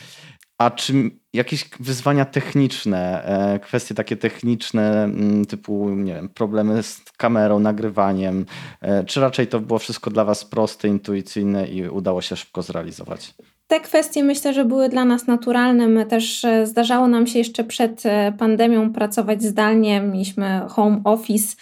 A 0.57 0.71
czy 0.71 0.93
jakieś 1.33 1.69
wyzwania 1.79 2.25
techniczne, 2.25 3.23
e, 3.25 3.59
kwestie 3.59 3.95
takie 3.95 4.17
techniczne, 4.17 5.09
typu 5.49 5.89
nie 5.89 6.13
wiem, 6.13 6.29
problemy 6.29 6.83
z 6.83 7.01
kamerą, 7.17 7.59
nagrywaniem, 7.59 8.45
e, 8.81 9.03
czy 9.03 9.19
raczej 9.19 9.47
to 9.47 9.59
było 9.59 9.79
wszystko 9.79 10.11
dla 10.11 10.25
Was 10.25 10.45
proste, 10.45 10.87
intuicyjne 10.87 11.67
i 11.67 11.89
udało 11.89 12.21
się 12.21 12.35
szybko 12.35 12.61
zrealizować? 12.61 13.33
Te 13.67 13.79
kwestie 13.79 14.23
myślę, 14.23 14.53
że 14.53 14.65
były 14.65 14.89
dla 14.89 15.05
nas 15.05 15.27
naturalne. 15.27 15.87
My 15.87 16.05
też 16.05 16.45
e, 16.45 16.67
zdarzało 16.67 17.07
nam 17.07 17.27
się 17.27 17.39
jeszcze 17.39 17.63
przed 17.63 18.03
pandemią 18.37 18.93
pracować 18.93 19.43
zdalnie. 19.43 20.01
Mieliśmy 20.01 20.61
home 20.69 21.01
office, 21.03 21.55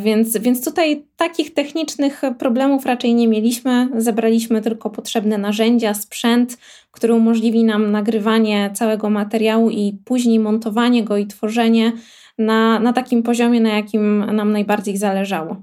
więc, 0.00 0.36
więc 0.38 0.64
tutaj 0.64 1.04
takich 1.16 1.54
technicznych 1.54 2.22
problemów 2.38 2.86
raczej 2.86 3.14
nie 3.14 3.28
mieliśmy. 3.28 3.88
Zebraliśmy 3.96 4.62
tylko 4.62 4.90
potrzebne 4.90 5.38
narzędzia, 5.38 5.94
sprzęt, 5.94 6.58
który 6.90 7.14
umożliwi 7.14 7.64
nam 7.64 7.90
nagrywanie 7.90 8.70
całego 8.74 9.10
materiału 9.10 9.70
i 9.70 9.98
później 10.04 10.38
montowanie 10.38 11.04
go 11.04 11.16
i 11.16 11.26
tworzenie 11.26 11.92
na, 12.38 12.80
na 12.80 12.92
takim 12.92 13.22
poziomie, 13.22 13.60
na 13.60 13.76
jakim 13.76 14.36
nam 14.36 14.52
najbardziej 14.52 14.96
zależało. 14.96 15.56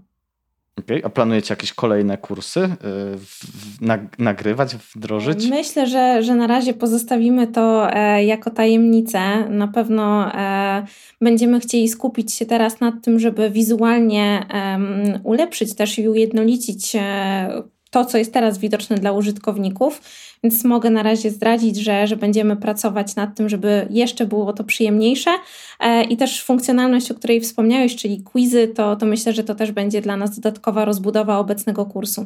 Okay. 0.79 1.01
A 1.03 1.09
planujecie 1.09 1.51
jakieś 1.53 1.73
kolejne 1.73 2.17
kursy 2.17 2.59
y, 2.59 2.69
nagrywać, 4.19 4.75
wdrożyć? 4.75 5.47
Myślę, 5.49 5.87
że, 5.87 6.23
że 6.23 6.35
na 6.35 6.47
razie 6.47 6.73
pozostawimy 6.73 7.47
to 7.47 7.93
e, 7.93 8.25
jako 8.25 8.49
tajemnicę. 8.49 9.49
Na 9.49 9.67
pewno 9.67 10.33
e, 10.33 10.85
będziemy 11.21 11.59
chcieli 11.59 11.89
skupić 11.89 12.33
się 12.33 12.45
teraz 12.45 12.79
nad 12.79 12.93
tym, 13.03 13.19
żeby 13.19 13.49
wizualnie 13.49 14.45
ulepszyć 15.23 15.75
też 15.75 15.99
i 15.99 16.09
ujednolicić 16.09 16.95
e, 16.95 17.63
to, 17.95 18.05
co 18.05 18.17
jest 18.17 18.33
teraz 18.33 18.57
widoczne 18.57 18.97
dla 18.97 19.11
użytkowników, 19.11 20.01
więc 20.43 20.63
mogę 20.63 20.89
na 20.89 21.03
razie 21.03 21.31
zdradzić, 21.31 21.77
że, 21.77 22.07
że 22.07 22.17
będziemy 22.17 22.55
pracować 22.55 23.15
nad 23.15 23.35
tym, 23.35 23.49
żeby 23.49 23.87
jeszcze 23.89 24.25
było 24.25 24.53
to 24.53 24.63
przyjemniejsze 24.63 25.29
e, 25.79 26.03
i 26.03 26.17
też 26.17 26.43
funkcjonalność, 26.43 27.11
o 27.11 27.15
której 27.15 27.41
wspomniałeś, 27.41 27.95
czyli 27.95 28.23
quizy, 28.23 28.67
to, 28.67 28.95
to 28.95 29.05
myślę, 29.05 29.33
że 29.33 29.43
to 29.43 29.55
też 29.55 29.71
będzie 29.71 30.01
dla 30.01 30.17
nas 30.17 30.35
dodatkowa 30.39 30.85
rozbudowa 30.85 31.39
obecnego 31.39 31.85
kursu. 31.85 32.25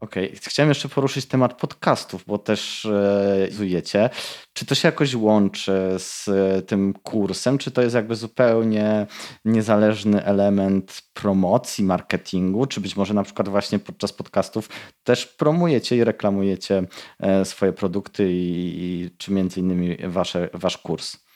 Okej, 0.00 0.28
okay. 0.28 0.40
chciałem 0.42 0.68
jeszcze 0.68 0.88
poruszyć 0.88 1.26
temat 1.26 1.60
podcastów, 1.60 2.24
bo 2.26 2.38
też 2.38 2.84
e, 2.84 4.10
Czy 4.52 4.66
to 4.66 4.74
się 4.74 4.88
jakoś 4.88 5.14
łączy 5.14 5.72
z 5.98 6.28
e, 6.28 6.62
tym 6.62 6.92
kursem, 7.02 7.58
czy 7.58 7.70
to 7.70 7.82
jest 7.82 7.94
jakby 7.94 8.16
zupełnie 8.16 9.06
niezależny 9.44 10.24
element 10.24 11.02
promocji, 11.12 11.84
marketingu, 11.84 12.66
czy 12.66 12.80
być 12.80 12.96
może 12.96 13.14
na 13.14 13.22
przykład 13.22 13.48
właśnie 13.48 13.78
podczas 13.78 14.12
podcastów 14.12 14.68
też 15.04 15.26
promujecie 15.26 15.96
i 15.96 16.04
reklamujecie 16.04 16.86
e, 17.18 17.44
swoje 17.44 17.72
produkty 17.72 18.32
i, 18.32 18.74
i 18.82 19.10
czy 19.18 19.32
między 19.32 19.60
innymi 19.60 19.96
wasze, 20.08 20.48
wasz 20.52 20.78
kurs? 20.78 21.29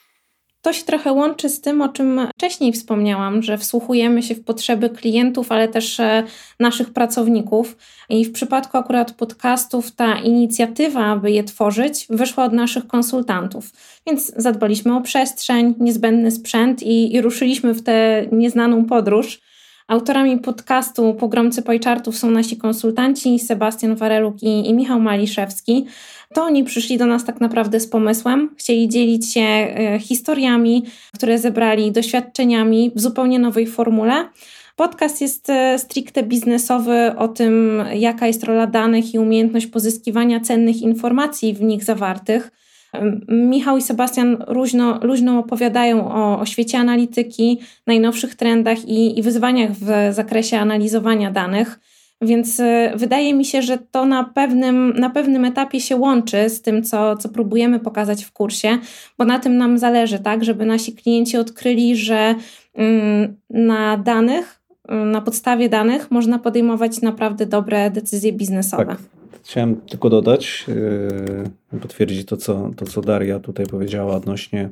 To 0.65 0.73
się 0.73 0.83
trochę 0.83 1.13
łączy 1.13 1.49
z 1.49 1.61
tym, 1.61 1.81
o 1.81 1.89
czym 1.89 2.27
wcześniej 2.37 2.73
wspomniałam, 2.73 3.41
że 3.43 3.57
wsłuchujemy 3.57 4.23
się 4.23 4.35
w 4.35 4.43
potrzeby 4.43 4.89
klientów, 4.89 5.51
ale 5.51 5.67
też 5.67 5.99
e, 5.99 6.23
naszych 6.59 6.89
pracowników. 6.89 7.77
I 8.09 8.25
w 8.25 8.31
przypadku 8.31 8.77
akurat 8.77 9.11
podcastów 9.11 9.91
ta 9.91 10.19
inicjatywa, 10.19 11.05
aby 11.05 11.31
je 11.31 11.43
tworzyć, 11.43 12.07
wyszła 12.09 12.43
od 12.43 12.53
naszych 12.53 12.87
konsultantów. 12.87 13.71
Więc 14.07 14.33
zadbaliśmy 14.37 14.95
o 14.95 15.01
przestrzeń, 15.01 15.75
niezbędny 15.79 16.31
sprzęt 16.31 16.83
i, 16.83 17.15
i 17.15 17.21
ruszyliśmy 17.21 17.73
w 17.73 17.83
tę 17.83 18.25
nieznaną 18.31 18.85
podróż. 18.85 19.41
Autorami 19.87 20.37
podcastu 20.37 21.13
Pogromcy 21.13 21.61
Pojczartów 21.61 22.17
są 22.17 22.31
nasi 22.31 22.57
konsultanci 22.57 23.39
Sebastian 23.39 23.95
Wareluk 23.95 24.43
i, 24.43 24.69
i 24.69 24.73
Michał 24.73 24.99
Maliszewski 24.99 25.85
to 26.33 26.43
oni 26.43 26.63
przyszli 26.63 26.97
do 26.97 27.05
nas 27.05 27.25
tak 27.25 27.41
naprawdę 27.41 27.79
z 27.79 27.87
pomysłem. 27.87 28.49
Chcieli 28.57 28.89
dzielić 28.89 29.33
się 29.33 29.41
e, 29.41 29.99
historiami, 29.99 30.83
które 31.13 31.39
zebrali, 31.39 31.91
doświadczeniami 31.91 32.91
w 32.95 33.01
zupełnie 33.01 33.39
nowej 33.39 33.67
formule. 33.67 34.29
Podcast 34.75 35.21
jest 35.21 35.49
e, 35.49 35.79
stricte 35.79 36.23
biznesowy 36.23 37.13
o 37.17 37.27
tym, 37.27 37.83
jaka 37.93 38.27
jest 38.27 38.43
rola 38.43 38.67
danych 38.67 39.13
i 39.13 39.19
umiejętność 39.19 39.67
pozyskiwania 39.67 40.39
cennych 40.39 40.81
informacji 40.81 41.53
w 41.53 41.61
nich 41.61 41.83
zawartych. 41.83 42.51
Michał 43.27 43.77
i 43.77 43.81
Sebastian 43.81 44.43
luźno, 44.47 44.99
luźno 45.01 45.39
opowiadają 45.39 46.07
o, 46.07 46.39
o 46.39 46.45
świecie 46.45 46.77
analityki, 46.77 47.59
najnowszych 47.87 48.35
trendach 48.35 48.85
i, 48.85 49.19
i 49.19 49.21
wyzwaniach 49.21 49.71
w 49.71 50.13
zakresie 50.13 50.59
analizowania 50.59 51.31
danych. 51.31 51.79
Więc 52.21 52.59
y, 52.59 52.91
wydaje 52.95 53.33
mi 53.33 53.45
się, 53.45 53.61
że 53.61 53.77
to 53.77 54.05
na 54.05 54.23
pewnym, 54.23 54.93
na 54.97 55.09
pewnym 55.09 55.45
etapie 55.45 55.79
się 55.79 55.95
łączy 55.95 56.49
z 56.49 56.61
tym, 56.61 56.83
co, 56.83 57.17
co 57.17 57.29
próbujemy 57.29 57.79
pokazać 57.79 58.23
w 58.23 58.31
kursie, 58.31 58.77
bo 59.17 59.25
na 59.25 59.39
tym 59.39 59.57
nam 59.57 59.77
zależy, 59.77 60.19
tak, 60.19 60.43
żeby 60.43 60.65
nasi 60.65 60.93
klienci 60.93 61.37
odkryli, 61.37 61.95
że 61.95 62.35
mm, 62.73 63.35
na 63.49 63.97
danych, 63.97 64.61
na 64.89 65.21
podstawie 65.21 65.69
danych 65.69 66.11
można 66.11 66.39
podejmować 66.39 67.01
naprawdę 67.01 67.45
dobre 67.45 67.91
decyzje 67.91 68.33
biznesowe. 68.33 68.85
Tak. 68.85 69.14
Chciałem 69.45 69.75
tylko 69.75 70.09
dodać, 70.09 70.65
yy, 71.71 71.79
potwierdzić 71.79 72.25
to 72.25 72.37
co, 72.37 72.71
to, 72.75 72.85
co 72.85 73.01
Daria 73.01 73.39
tutaj 73.39 73.65
powiedziała 73.65 74.15
odnośnie 74.15 74.69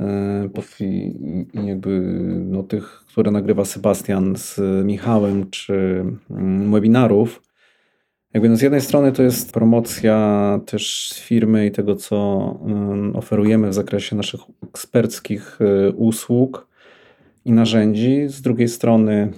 E, 0.00 0.48
i, 0.80 1.14
jakby 1.54 2.00
no, 2.44 2.62
tych, 2.62 3.04
które 3.06 3.30
nagrywa 3.30 3.64
Sebastian 3.64 4.36
z 4.36 4.60
Michałem, 4.84 5.50
czy 5.50 6.04
mm, 6.30 6.72
webinarów, 6.72 7.42
Jakby 8.34 8.48
no 8.48 8.56
z 8.56 8.62
jednej 8.62 8.80
strony 8.80 9.12
to 9.12 9.22
jest 9.22 9.52
promocja 9.52 10.60
też 10.66 11.12
firmy 11.14 11.66
i 11.66 11.70
tego, 11.70 11.96
co 11.96 12.18
oferujemy 13.14 13.68
w 13.68 13.74
zakresie 13.74 14.16
naszych 14.16 14.40
eksperckich 14.68 15.58
y, 15.60 15.92
usług 15.92 16.68
i 17.44 17.52
narzędzi. 17.52 18.28
Z 18.28 18.42
drugiej 18.42 18.68
strony 18.68 19.32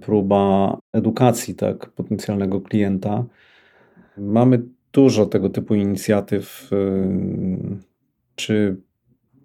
próba 0.00 0.76
edukacji 0.92 1.54
tak, 1.54 1.90
potencjalnego 1.90 2.60
klienta. 2.60 3.24
Mamy 4.18 4.62
dużo 4.92 5.26
tego 5.26 5.50
typu 5.50 5.74
inicjatyw, 5.74 6.70
y, 6.72 7.76
czy 8.34 8.76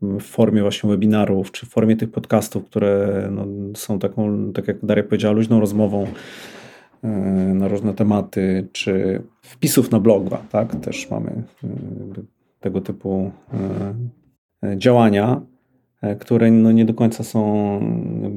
w 0.02 0.22
formie 0.22 0.62
właśnie 0.62 0.90
webinarów, 0.90 1.52
czy 1.52 1.66
w 1.66 1.70
formie 1.70 1.96
tych 1.96 2.12
podcastów, 2.12 2.66
które 2.66 3.24
no, 3.32 3.46
są 3.76 4.00
taką, 4.00 4.52
tak 4.54 4.68
jak 4.68 4.86
Daria 4.86 5.04
powiedziała, 5.04 5.34
luźną 5.34 5.60
rozmową 5.60 6.04
y, 6.04 7.08
na 7.54 7.68
różne 7.68 7.94
tematy, 7.94 8.68
czy 8.72 9.22
wpisów 9.42 9.92
na 9.92 10.00
bloga, 10.00 10.38
tak? 10.52 10.76
Też 10.76 11.12
mamy 11.12 11.44
y, 11.64 11.68
tego 12.60 12.82
typu 12.82 13.32
działania. 14.78 15.42
E, 16.02 16.16
które 16.16 16.52
no 16.52 16.72
nie 16.72 16.86
do 16.86 16.94
końca 16.94 17.24
są 17.24 17.80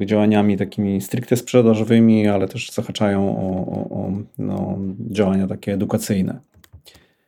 działaniami 0.05 0.57
takimi 0.57 1.01
stricte 1.01 1.35
sprzedażowymi, 1.35 2.27
ale 2.27 2.47
też 2.47 2.71
zahaczają 2.71 3.37
o, 3.37 3.67
o, 3.67 4.03
o 4.03 4.11
no, 4.37 4.77
działania 5.11 5.47
takie 5.47 5.73
edukacyjne. 5.73 6.39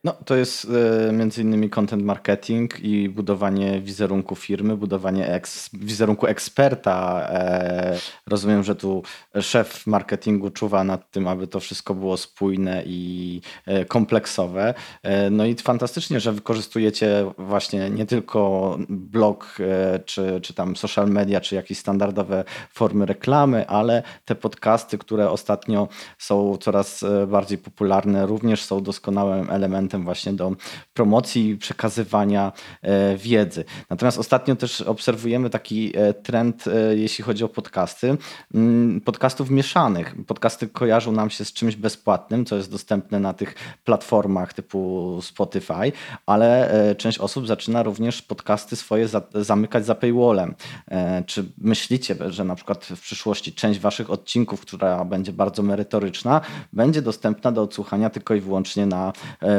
No, 0.04 0.12
to 0.12 0.36
jest 0.36 0.66
e, 1.08 1.12
między 1.12 1.42
innymi 1.42 1.70
content 1.70 2.02
marketing 2.02 2.80
i 2.80 3.08
budowanie 3.08 3.80
wizerunku 3.80 4.36
firmy, 4.36 4.76
budowanie 4.76 5.28
eks, 5.28 5.70
wizerunku 5.72 6.26
eksperta. 6.26 7.28
E, 7.30 7.98
rozumiem, 8.26 8.62
że 8.62 8.76
tu 8.76 9.02
szef 9.40 9.86
marketingu 9.86 10.50
czuwa 10.50 10.84
nad 10.84 11.10
tym, 11.10 11.28
aby 11.28 11.46
to 11.46 11.60
wszystko 11.60 11.94
było 11.94 12.16
spójne 12.16 12.82
i 12.86 13.40
e, 13.66 13.84
kompleksowe. 13.84 14.74
E, 15.02 15.30
no 15.30 15.44
i 15.44 15.54
fantastycznie, 15.54 16.20
że 16.20 16.32
wykorzystujecie 16.32 17.32
właśnie 17.38 17.90
nie 17.90 18.06
tylko 18.06 18.78
blog, 18.88 19.58
e, 19.60 19.98
czy, 19.98 20.40
czy 20.40 20.54
tam 20.54 20.76
social 20.76 21.08
media, 21.08 21.40
czy 21.40 21.54
jakieś 21.54 21.78
standardowe 21.78 22.44
formy 22.70 23.06
reklamy, 23.06 23.68
ale 23.68 24.02
te 24.24 24.34
podcasty, 24.34 24.98
które 24.98 25.30
ostatnio 25.30 25.88
są 26.18 26.56
coraz 26.56 27.02
e, 27.02 27.26
bardziej 27.26 27.58
popularne, 27.58 28.26
również 28.26 28.62
są 28.62 28.82
doskonałym 28.82 29.50
elementem 29.50 29.93
właśnie 30.02 30.32
do 30.32 30.52
promocji 30.94 31.48
i 31.48 31.56
przekazywania 31.56 32.52
e, 32.82 33.16
wiedzy. 33.16 33.64
Natomiast 33.90 34.18
ostatnio 34.18 34.56
też 34.56 34.80
obserwujemy 34.80 35.50
taki 35.50 35.92
e, 35.98 36.14
trend, 36.14 36.64
e, 36.66 36.96
jeśli 36.96 37.24
chodzi 37.24 37.44
o 37.44 37.48
podcasty, 37.48 38.16
mm, 38.54 39.00
podcastów 39.00 39.50
mieszanych. 39.50 40.14
Podcasty 40.26 40.68
kojarzą 40.68 41.12
nam 41.12 41.30
się 41.30 41.44
z 41.44 41.52
czymś 41.52 41.76
bezpłatnym, 41.76 42.44
co 42.44 42.56
jest 42.56 42.70
dostępne 42.70 43.20
na 43.20 43.32
tych 43.32 43.54
platformach 43.84 44.52
typu 44.52 45.18
Spotify, 45.22 45.92
ale 46.26 46.74
część 46.98 47.18
osób 47.18 47.46
zaczyna 47.46 47.82
również 47.82 48.22
podcasty 48.22 48.76
swoje 48.76 49.08
zamykać 49.34 49.86
za 49.86 49.94
paywallem. 49.94 50.54
Czy 51.26 51.44
myślicie, 51.58 52.16
że 52.28 52.44
na 52.44 52.54
przykład 52.54 52.84
w 52.84 53.00
przyszłości 53.00 53.52
część 53.52 53.80
waszych 53.80 54.10
odcinków, 54.10 54.60
która 54.60 55.04
będzie 55.04 55.32
bardzo 55.32 55.62
merytoryczna, 55.62 56.40
będzie 56.72 57.02
dostępna 57.02 57.52
do 57.52 57.62
odsłuchania 57.62 58.10
tylko 58.10 58.34
i 58.34 58.40
wyłącznie 58.40 58.86
na 58.86 59.12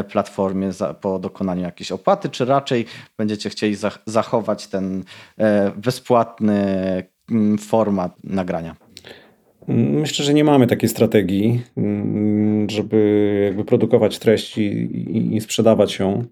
platformie 0.09 0.24
platformie 0.25 0.71
za, 0.71 0.93
po 0.93 1.19
dokonaniu 1.19 1.61
jakiejś 1.61 1.91
opłaty, 1.91 2.29
czy 2.29 2.45
raczej 2.45 2.85
będziecie 3.17 3.49
chcieli 3.49 3.75
zachować 4.05 4.67
ten 4.67 5.03
e, 5.37 5.71
bezpłatny 5.71 6.63
mm, 7.31 7.57
format 7.57 8.15
nagrania? 8.23 8.75
Myślę, 9.67 10.25
że 10.25 10.33
nie 10.33 10.43
mamy 10.43 10.67
takiej 10.67 10.89
strategii, 10.89 11.61
mm, 11.77 12.69
żeby 12.69 13.41
jakby 13.45 13.65
produkować 13.65 14.19
treści 14.19 14.61
i, 14.61 15.35
i 15.35 15.41
sprzedawać 15.41 15.99
ją. 15.99 16.25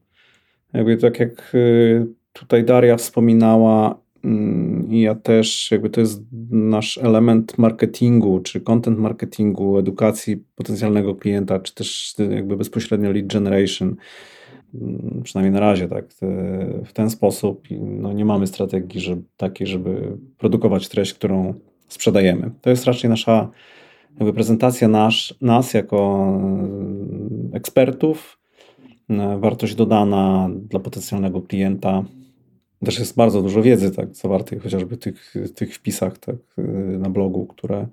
Jakby 0.74 0.98
tak 0.98 1.20
jak 1.20 1.56
y, 1.56 2.06
tutaj 2.34 2.64
Daria 2.64 2.98
wspominała, 2.98 4.00
ja 4.90 5.16
też, 5.16 5.72
jakby 5.72 5.90
to 5.90 6.02
jest 6.02 6.22
nasz 6.52 6.98
element 6.98 7.58
marketingu, 7.58 8.40
czy 8.40 8.62
content 8.62 9.00
marketingu, 9.00 9.78
edukacji 9.78 10.44
potencjalnego 10.56 11.16
klienta, 11.16 11.60
czy 11.60 11.76
też 11.76 12.16
jakby 12.30 12.58
bezpośrednio 12.58 13.12
lead 13.12 13.28
generation. 13.28 13.96
Mm, 14.76 15.22
przynajmniej 15.24 15.54
na 15.54 15.60
razie, 15.60 15.88
tak, 15.88 16.06
w 16.86 16.94
ten 16.94 17.10
sposób. 17.10 17.68
No 17.80 18.14
nie 18.14 18.26
mamy 18.26 18.48
strategii 18.48 19.02
że, 19.02 19.22
takiej, 19.38 19.68
żeby 19.68 20.18
produkować 20.38 20.88
treść, 20.88 21.14
którą 21.14 21.54
sprzedajemy. 21.88 22.52
To 22.62 22.70
jest 22.70 22.86
raczej 22.86 23.10
nasza 23.10 23.50
jakby 24.20 24.34
prezentacja 24.34 24.88
nasz, 24.88 25.36
nas 25.42 25.74
jako 25.74 26.28
mm, 26.40 27.52
ekspertów, 27.54 28.40
wartość 29.40 29.76
dodana 29.76 30.50
dla 30.70 30.80
potencjalnego 30.80 31.42
klienta 31.42 32.04
też 32.84 33.00
jest 33.00 33.16
bardzo 33.16 33.42
dużo 33.42 33.62
wiedzy 33.62 33.92
tak, 33.92 34.16
zawartej 34.16 34.60
chociażby 34.60 34.98
tych, 34.98 35.34
tych 35.56 35.76
wpisach 35.76 36.18
tak, 36.18 36.36
na 37.00 37.10
blogu, 37.10 37.46
które, 37.46 37.88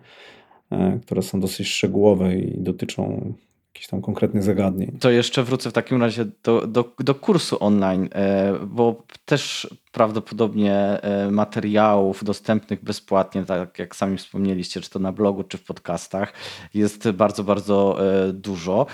e, 0.71 0.99
które 1.03 1.23
są 1.23 1.41
dosyć 1.41 1.69
szczegółowe 1.69 2.37
i 2.37 2.59
dotyczą 2.59 3.35
jakichś 3.75 3.87
tam 3.91 4.03
konkretnych 4.03 4.43
zagadnień. 4.43 4.99
To 5.01 5.11
jeszcze 5.11 5.43
wrócę 5.43 5.71
w 5.71 5.73
takim 5.73 6.03
razie 6.03 6.25
do, 6.43 6.67
do, 6.67 6.93
do 6.99 7.15
kursu 7.15 7.57
online, 7.61 8.09
e, 8.13 8.59
bo 8.67 9.03
też 9.25 9.75
prawdopodobnie 9.93 10.75
e, 10.75 11.31
materiałów 11.31 12.25
dostępnych 12.25 12.85
bezpłatnie, 12.85 13.45
tak 13.45 13.79
jak 13.79 13.97
sami 13.97 14.17
wspomnieliście, 14.17 14.81
czy 14.81 14.91
to 14.91 14.99
na 14.99 15.13
blogu, 15.13 15.45
czy 15.45 15.59
w 15.59 15.65
podcastach, 15.65 16.33
jest 16.75 17.11
bardzo, 17.11 17.45
bardzo 17.45 17.99
dużo. 18.33 18.87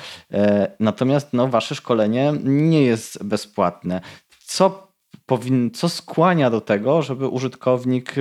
Natomiast 0.80 1.32
no, 1.32 1.48
wasze 1.48 1.74
szkolenie 1.74 2.32
nie 2.44 2.82
jest 2.82 3.24
bezpłatne. 3.24 4.00
Co 4.44 4.86
powin, 5.27 5.71
co 5.71 5.89
skłania 5.89 6.51
do 6.51 6.61
tego, 6.61 7.03
żeby 7.03 7.29
użytkownik 7.29 8.15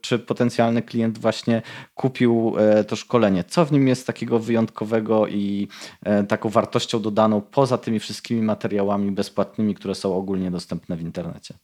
czy 0.00 0.18
potencjalny 0.18 0.82
klient 0.82 1.18
właśnie 1.18 1.62
kupił 1.94 2.54
e, 2.58 2.84
to 2.84 2.96
szkolenie? 2.96 3.44
Co 3.44 3.64
w 3.64 3.72
nim 3.72 3.88
jest 3.88 4.06
takiego 4.06 4.38
wyjątkowego 4.38 5.26
i 5.26 5.68
e, 6.02 6.24
taką 6.24 6.48
wartością 6.48 7.02
dodaną 7.02 7.40
poza 7.40 7.78
tymi 7.78 7.98
wszystkimi 7.98 8.42
materiałami 8.42 9.10
bezpłatnymi, 9.10 9.74
które 9.74 9.94
są 9.94 10.16
ogólnie 10.16 10.50
dostępne 10.50 10.96
w 10.96 11.00
internecie? 11.00 11.54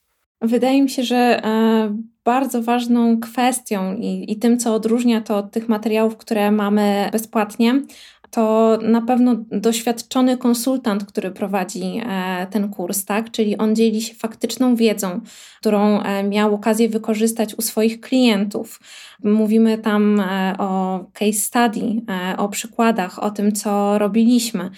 Wydaje 0.42 0.83
mi 0.83 0.90
się, 0.90 1.03
że 1.03 1.16
e, 1.16 1.96
bardzo 2.24 2.62
ważną 2.62 3.20
kwestią 3.20 3.94
i, 3.94 4.33
i 4.33 4.37
tym, 4.37 4.59
co 4.59 4.74
odróżnia 4.74 5.20
to 5.20 5.37
od 5.37 5.51
tych 5.51 5.68
materiałów, 5.68 6.16
które 6.16 6.53
mamy 6.53 7.09
bezpłatnie, 7.12 7.83
to 8.30 8.78
na 8.82 9.02
pewno 9.02 9.34
doświadczony 9.50 10.36
konsultant, 10.36 11.04
który 11.04 11.30
prowadzi 11.30 12.00
e, 12.06 12.46
ten 12.50 12.68
kurs, 12.68 13.04
tak? 13.04 13.30
Czyli 13.30 13.58
on 13.58 13.76
dzieli 13.76 14.02
się 14.02 14.14
faktyczną 14.14 14.76
wiedzą, 14.76 15.20
którą 15.60 16.02
e, 16.02 16.24
miał 16.24 16.54
okazję 16.54 16.88
wykorzystać 16.88 17.54
u 17.54 17.62
swoich 17.62 18.00
klientów. 18.00 18.80
Mówimy 19.24 19.78
tam 19.78 20.20
e, 20.20 20.54
o 20.58 21.04
case 21.12 21.32
study, 21.32 22.02
o 22.36 22.48
przykładach, 22.48 23.18
o 23.18 23.30
tym, 23.30 23.52
co 23.52 23.98
robiliśmy. 23.98 24.70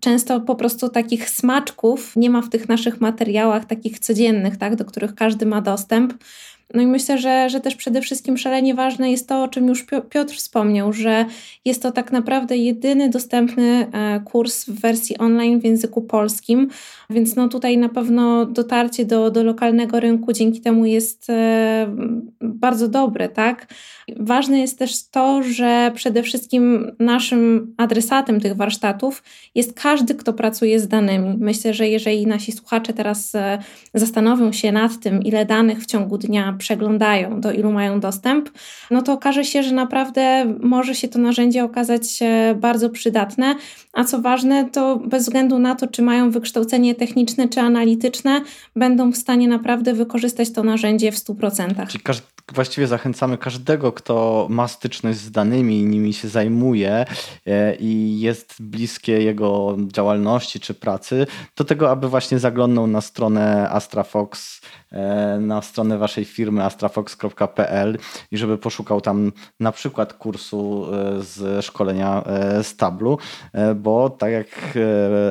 Często 0.00 0.40
po 0.40 0.54
prostu 0.54 0.88
takich 0.88 1.30
smaczków 1.30 2.16
nie 2.16 2.30
ma 2.30 2.42
w 2.42 2.48
tych 2.48 2.68
naszych 2.68 3.00
materiałach, 3.00 3.64
takich 3.64 3.98
codziennych, 3.98 4.56
tak, 4.56 4.76
do 4.76 4.84
których 4.84 5.14
każdy 5.14 5.46
ma 5.46 5.60
dostęp. 5.60 6.14
No 6.74 6.82
i 6.82 6.86
myślę, 6.86 7.18
że, 7.18 7.50
że 7.50 7.60
też 7.60 7.76
przede 7.76 8.00
wszystkim 8.00 8.38
szalenie 8.38 8.74
ważne 8.74 9.10
jest 9.10 9.28
to, 9.28 9.42
o 9.42 9.48
czym 9.48 9.68
już 9.68 9.86
Piotr 10.10 10.34
wspomniał, 10.34 10.92
że 10.92 11.26
jest 11.64 11.82
to 11.82 11.92
tak 11.92 12.12
naprawdę 12.12 12.56
jedyny 12.56 13.08
dostępny 13.08 13.86
e, 13.92 14.20
kurs 14.20 14.64
w 14.64 14.80
wersji 14.80 15.18
online 15.18 15.60
w 15.60 15.64
języku 15.64 16.02
polskim, 16.02 16.70
więc 17.10 17.36
no 17.36 17.48
tutaj 17.48 17.78
na 17.78 17.88
pewno 17.88 18.46
dotarcie 18.46 19.04
do, 19.04 19.30
do 19.30 19.42
lokalnego 19.42 20.00
rynku 20.00 20.32
dzięki 20.32 20.60
temu 20.60 20.86
jest 20.86 21.30
e, 21.30 21.86
bardzo 22.40 22.88
dobre, 22.88 23.28
tak? 23.28 23.66
Ważne 24.16 24.58
jest 24.58 24.78
też 24.78 25.08
to, 25.08 25.42
że 25.42 25.92
przede 25.94 26.22
wszystkim 26.22 26.92
naszym 26.98 27.74
adresatem 27.76 28.40
tych 28.40 28.56
warsztatów 28.56 29.22
jest 29.54 29.80
każdy, 29.80 30.14
kto 30.14 30.32
pracuje 30.32 30.80
z 30.80 30.88
danymi. 30.88 31.36
Myślę, 31.38 31.74
że 31.74 31.88
jeżeli 31.88 32.26
nasi 32.26 32.52
słuchacze 32.52 32.92
teraz 32.92 33.34
e, 33.34 33.58
zastanowią 33.94 34.52
się 34.52 34.72
nad 34.72 35.00
tym, 35.00 35.22
ile 35.22 35.46
danych 35.46 35.78
w 35.78 35.86
ciągu 35.86 36.18
dnia 36.18 36.54
przeglądają, 36.58 37.40
do 37.40 37.52
ilu 37.52 37.72
mają 37.72 38.00
dostęp, 38.00 38.50
no 38.90 39.02
to 39.02 39.12
okaże 39.12 39.44
się, 39.44 39.62
że 39.62 39.74
naprawdę 39.74 40.54
może 40.60 40.94
się 40.94 41.08
to 41.08 41.18
narzędzie 41.18 41.64
okazać 41.64 42.02
bardzo 42.56 42.90
przydatne, 42.90 43.54
a 43.94 44.04
co 44.04 44.20
ważne, 44.20 44.70
to 44.70 44.96
bez 44.96 45.22
względu 45.22 45.58
na 45.58 45.74
to, 45.74 45.86
czy 45.86 46.02
mają 46.02 46.30
wykształcenie 46.30 46.94
techniczne 46.94 47.48
czy 47.48 47.60
analityczne, 47.60 48.40
będą 48.76 49.12
w 49.12 49.16
stanie 49.16 49.48
naprawdę 49.48 49.94
wykorzystać 49.94 50.50
to 50.50 50.62
narzędzie 50.62 51.12
w 51.12 51.16
100%. 51.16 51.86
Czyli 51.86 52.02
właściwie 52.52 52.86
zachęcamy 52.86 53.38
każdego, 53.38 53.92
kto 53.92 54.46
ma 54.50 54.68
styczność 54.68 55.18
z 55.18 55.30
danymi 55.30 55.80
i 55.80 55.86
nimi 55.86 56.12
się 56.12 56.28
zajmuje 56.28 57.04
e, 57.46 57.76
i 57.76 58.20
jest 58.20 58.54
bliskie 58.60 59.12
jego 59.12 59.76
działalności 59.92 60.60
czy 60.60 60.74
pracy, 60.74 61.26
do 61.56 61.64
tego, 61.64 61.90
aby 61.90 62.08
właśnie 62.08 62.38
zaglądnął 62.38 62.86
na 62.86 63.00
stronę 63.00 63.70
AstraFox, 63.70 64.60
e, 64.92 65.38
na 65.40 65.62
stronę 65.62 65.98
waszej 65.98 66.24
firmy 66.24 66.64
astrafox.pl 66.64 67.98
i 68.30 68.38
żeby 68.38 68.58
poszukał 68.58 69.00
tam 69.00 69.32
na 69.60 69.72
przykład 69.72 70.12
kursu 70.12 70.86
e, 70.92 71.22
z 71.22 71.64
szkolenia 71.64 72.24
z 72.62 72.76
Tablu, 72.76 73.18
bo 73.76 74.10
tak 74.10 74.32
jak 74.32 74.46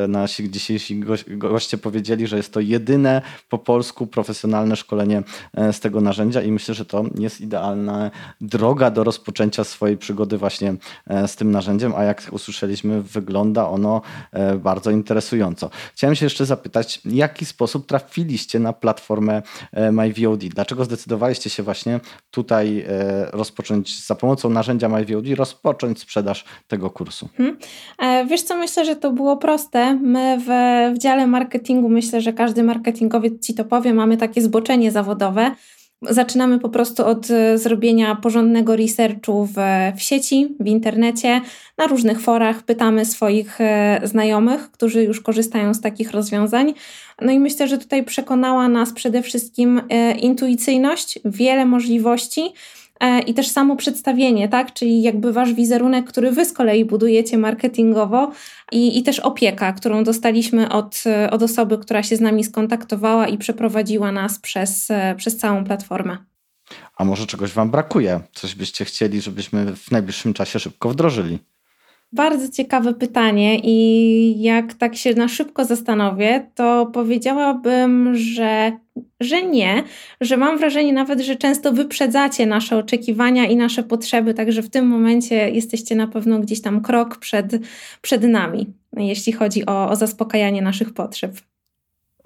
nasi 0.08 0.52
dzisiejsi 0.52 1.04
goście 1.28 1.78
powiedzieli, 1.78 2.28
że 2.28 2.38
jest 2.38 2.54
to 2.54 2.60
jedyne 2.60 3.22
po 3.50 3.58
polsku 3.58 4.08
profesjonalne 4.08 4.76
szkolenie 4.76 5.24
z 5.72 5.80
tego 5.80 6.02
narzędzia 6.02 6.42
i 6.42 6.52
myślę, 6.52 6.76
że 6.76 6.86
to 6.86 7.03
jest 7.20 7.42
idealna 7.42 8.12
droga 8.42 8.92
do 8.92 9.04
rozpoczęcia 9.04 9.64
swojej 9.64 9.98
przygody 9.98 10.38
właśnie 10.38 10.76
e, 11.08 11.28
z 11.28 11.36
tym 11.36 11.52
narzędziem, 11.52 11.94
a 11.96 12.04
jak 12.04 12.30
usłyszeliśmy, 12.32 13.02
wygląda 13.02 13.70
ono 13.70 14.02
e, 14.32 14.56
bardzo 14.56 14.92
interesująco. 14.92 15.70
Chciałem 15.94 16.16
się 16.16 16.26
jeszcze 16.26 16.46
zapytać, 16.46 17.02
w 17.06 17.12
jaki 17.12 17.46
sposób 17.46 17.88
trafiliście 17.88 18.60
na 18.60 18.74
platformę 18.74 19.42
e, 19.72 19.92
MyVOD? 19.92 20.40
Dlaczego 20.40 20.86
zdecydowaliście 20.86 21.50
się 21.50 21.64
właśnie 21.64 22.00
tutaj 22.32 22.86
rozpocząć 23.32 24.06
za 24.06 24.16
pomocą 24.16 24.50
narzędzia 24.50 24.90
MyVOD, 24.90 25.26
rozpocząć 25.36 26.00
sprzedaż 26.00 26.46
tego 26.68 26.90
kursu? 26.90 27.30
Hmm. 27.38 27.58
Wiesz 28.30 28.42
co, 28.42 28.58
myślę, 28.58 28.86
że 28.86 28.96
to 28.96 29.12
było 29.12 29.38
proste. 29.38 29.94
My 29.96 30.38
w, 30.40 30.48
w 30.96 31.00
dziale 31.00 31.28
marketingu, 31.28 31.90
myślę, 31.90 32.22
że 32.22 32.34
każdy 32.34 32.64
marketingowiec 32.64 33.46
ci 33.46 33.54
to 33.54 33.66
powie, 33.66 33.94
mamy 33.94 34.18
takie 34.18 34.42
zboczenie 34.42 34.92
zawodowe, 34.92 35.52
Zaczynamy 36.10 36.60
po 36.60 36.70
prostu 36.70 37.06
od 37.06 37.32
e, 37.32 37.58
zrobienia 37.58 38.16
porządnego 38.16 38.76
researchu 38.76 39.46
w, 39.46 39.56
w 39.98 40.02
sieci, 40.02 40.56
w 40.60 40.68
internecie, 40.68 41.42
na 41.78 41.88
różnych 41.88 42.22
forach. 42.22 42.64
Pytamy 42.64 43.06
swoich 43.06 43.62
e, 43.62 44.02
znajomych, 44.04 44.72
którzy 44.72 45.04
już 45.04 45.22
korzystają 45.22 45.74
z 45.74 45.82
takich 45.82 46.12
rozwiązań. 46.12 46.74
No 47.22 47.32
i 47.32 47.40
myślę, 47.40 47.68
że 47.68 47.78
tutaj 47.78 48.04
przekonała 48.04 48.68
nas 48.68 48.94
przede 48.94 49.22
wszystkim 49.22 49.82
e, 49.90 50.12
intuicyjność, 50.12 51.20
wiele 51.26 51.66
możliwości 51.66 52.54
i 53.28 53.34
też 53.34 53.48
samo 53.48 53.76
przedstawienie, 53.76 54.50
tak? 54.50 54.74
Czyli 54.74 55.02
jakby 55.02 55.34
wasz 55.34 55.54
wizerunek, 55.54 56.06
który 56.06 56.32
wy 56.32 56.46
z 56.46 56.54
kolei 56.54 56.86
budujecie 56.86 57.38
marketingowo 57.38 58.32
i, 58.72 59.00
i 59.00 59.04
też 59.04 59.20
opieka, 59.20 59.74
którą 59.74 60.04
dostaliśmy 60.04 60.72
od, 60.72 61.04
od 61.32 61.44
osoby, 61.44 61.78
która 61.78 62.04
się 62.04 62.16
z 62.16 62.22
nami 62.22 62.44
skontaktowała 62.44 63.28
i 63.28 63.38
przeprowadziła 63.38 64.12
nas 64.12 64.40
przez, 64.40 64.92
e, 64.92 65.16
przez 65.18 65.38
całą 65.38 65.64
platformę. 65.64 66.18
A 66.98 67.06
może 67.06 67.26
czegoś 67.26 67.52
wam 67.52 67.72
brakuje? 67.72 68.20
Coś 68.34 68.56
byście 68.56 68.86
chcieli, 68.86 69.22
żebyśmy 69.22 69.76
w 69.76 69.92
najbliższym 69.92 70.34
czasie 70.34 70.60
szybko 70.60 70.90
wdrożyli? 70.90 71.40
Bardzo 72.14 72.50
ciekawe 72.50 72.94
pytanie, 72.94 73.60
i 73.64 74.42
jak 74.42 74.74
tak 74.74 74.96
się 74.96 75.14
na 75.14 75.28
szybko 75.28 75.66
zastanowię, 75.66 76.52
to 76.56 76.86
powiedziałabym, 76.86 78.16
że, 78.16 78.72
że 79.20 79.44
nie, 79.44 79.84
że 80.22 80.38
mam 80.38 80.58
wrażenie 80.58 80.94
nawet, 80.94 81.22
że 81.22 81.36
często 81.36 81.72
wyprzedzacie 81.72 82.46
nasze 82.46 82.78
oczekiwania 82.78 83.46
i 83.46 83.56
nasze 83.56 83.84
potrzeby, 83.84 84.34
także 84.34 84.62
w 84.62 84.70
tym 84.70 84.88
momencie 84.88 85.50
jesteście 85.50 85.96
na 85.96 86.08
pewno 86.08 86.40
gdzieś 86.40 86.62
tam 86.62 86.82
krok 86.82 87.18
przed, 87.18 87.52
przed 88.02 88.24
nami, 88.24 88.74
jeśli 88.98 89.34
chodzi 89.34 89.66
o, 89.66 89.90
o 89.90 89.96
zaspokajanie 89.96 90.62
naszych 90.62 90.94
potrzeb. 90.94 91.32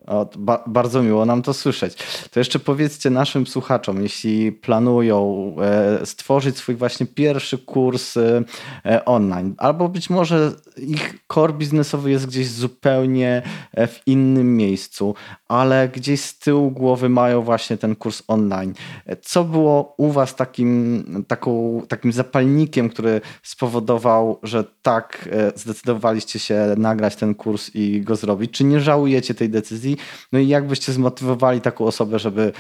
O, 0.08 0.30
ba 0.38 0.64
bardzo 0.68 1.04
miło 1.04 1.26
nam 1.26 1.42
to 1.42 1.54
słyszeć. 1.54 1.98
To 2.32 2.40
jeszcze 2.40 2.60
powiedzcie 2.60 3.10
naszym 3.10 3.48
słuchaczom, 3.48 4.04
jeśli 4.04 4.52
planują 4.52 5.56
e, 5.62 6.06
stworzyć 6.06 6.58
swój 6.58 6.76
właśnie 6.76 7.06
pierwszy 7.06 7.58
kurs 7.58 8.18
e, 8.18 9.06
online, 9.06 9.56
albo 9.58 9.90
być 9.90 10.10
może 10.10 10.52
ich 10.78 11.16
core 11.34 11.54
biznesowy 11.54 12.12
jest 12.12 12.28
gdzieś 12.28 12.48
zupełnie 12.48 13.42
e, 13.74 13.88
w 13.88 14.02
innym 14.06 14.58
miejscu, 14.58 15.16
ale 15.48 15.90
gdzieś 15.90 16.22
z 16.22 16.40
tyłu 16.40 16.72
głowy 16.72 17.10
mają 17.10 17.42
właśnie 17.42 17.78
ten 17.78 17.96
kurs 17.96 18.24
online. 18.28 18.74
Co 19.22 19.44
było 19.44 19.96
u 19.98 20.12
Was 20.12 20.36
takim, 20.36 21.26
taką, 21.28 21.82
takim 21.88 22.12
zapalnikiem, 22.12 22.90
który 22.90 23.22
spowodował, 23.44 24.40
że 24.44 24.64
tak 24.82 25.30
e, 25.32 25.52
zdecydowaliście 25.56 26.40
się 26.40 26.76
nagrać 26.78 27.16
ten 27.16 27.36
kurs 27.36 27.72
i 27.74 28.02
go 28.02 28.16
zrobić? 28.16 28.52
Czy 28.52 28.64
nie 28.64 28.80
żałujecie 28.80 29.34
tej 29.34 29.50
decyzji? 29.50 29.97
No 30.32 30.40
i 30.40 30.48
jak 30.48 30.68
byście 30.68 30.92
zmotywowali 30.92 31.62
taką 31.62 31.86
osobę, 31.86 32.20
żeby 32.20 32.52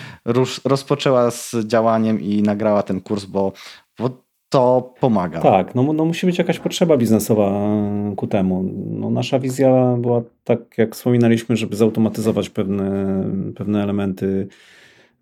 rozpoczęła 0.65 1.31
z 1.31 1.55
działaniem 1.65 2.21
i 2.21 2.41
nagrała 2.41 2.83
ten 2.83 3.01
kurs, 3.01 3.25
bo, 3.25 3.51
bo 3.99 4.27
to 4.49 4.93
pomaga. 4.99 5.41
Tak, 5.41 5.75
no, 5.75 5.93
no 5.93 6.05
musi 6.05 6.25
być 6.25 6.37
jakaś 6.37 6.59
potrzeba 6.59 6.97
biznesowa 6.97 7.69
ku 8.15 8.27
temu. 8.27 8.63
No, 8.85 9.09
nasza 9.09 9.39
wizja 9.39 9.95
była 9.99 10.21
tak, 10.43 10.59
jak 10.77 10.95
wspominaliśmy, 10.95 11.57
żeby 11.57 11.75
zautomatyzować 11.75 12.49
pewne, 12.49 13.23
pewne 13.55 13.83
elementy 13.83 14.47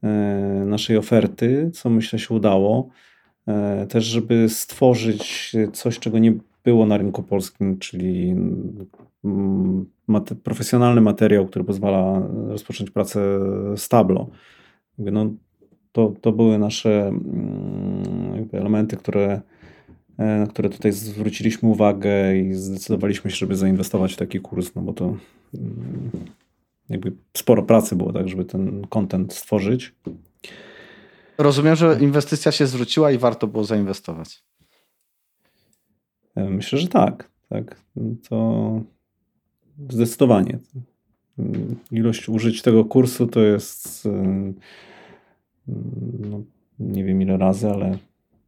e, 0.04 0.08
naszej 0.66 0.98
oferty, 0.98 1.72
co 1.74 1.90
myślę 1.90 2.20
się 2.20 2.34
udało. 2.34 2.90
E, 3.48 3.86
też, 3.88 4.06
żeby 4.06 4.50
stworzyć 4.50 5.56
coś, 5.74 6.00
czego 6.00 6.20
nie 6.20 6.34
było 6.66 6.86
na 6.86 6.98
rynku 6.98 7.24
polskim, 7.24 7.78
czyli 7.80 8.36
mm, 9.24 9.86
profesjonalny 10.44 11.02
materiał, 11.02 11.48
który 11.48 11.66
pozwala 11.66 12.22
rozpocząć 12.48 12.92
pracę 12.92 13.40
z 13.78 13.90
Tableau. 13.90 14.30
No, 14.98 15.34
to, 15.92 16.14
to 16.22 16.32
były 16.32 16.58
nasze 16.58 17.08
mm, 17.08 18.50
elementy, 18.52 18.98
które, 18.98 19.42
e, 20.18 20.40
na 20.40 20.48
które 20.48 20.70
tutaj 20.70 20.92
zwróciliśmy 20.92 21.70
uwagę 21.70 22.38
i 22.38 22.54
zdecydowaliśmy 22.54 23.32
się, 23.32 23.38
żeby 23.38 23.56
zainwestować 23.56 24.14
w 24.14 24.18
taki 24.18 24.40
kurs, 24.40 24.76
no 24.76 24.82
bo 24.82 24.94
to 24.94 25.06
mm, 25.54 26.10
jakby 26.90 27.12
sporo 27.34 27.64
pracy 27.64 27.96
było, 27.96 28.14
tak, 28.14 28.30
żeby 28.30 28.46
ten 28.46 28.88
content 28.90 29.34
stworzyć. 29.34 29.96
Rozumiem, 31.38 31.76
że 31.76 31.98
inwestycja 32.02 32.52
się 32.52 32.68
zwróciła 32.68 33.12
i 33.12 33.18
warto 33.18 33.48
było 33.48 33.64
zainwestować. 33.64 34.44
Myślę, 36.36 36.80
że 36.80 36.88
tak. 36.88 37.32
tak. 37.50 37.82
To 38.30 38.82
zdecydowanie. 39.90 40.60
Ilość 41.92 42.30
użyć 42.30 42.62
tego 42.62 42.86
kursu 42.86 43.28
to 43.28 43.40
jest 43.40 44.08
no, 46.20 46.42
nie 46.80 47.04
wiem 47.04 47.22
ile 47.22 47.38
razy, 47.38 47.70
ale 47.70 47.98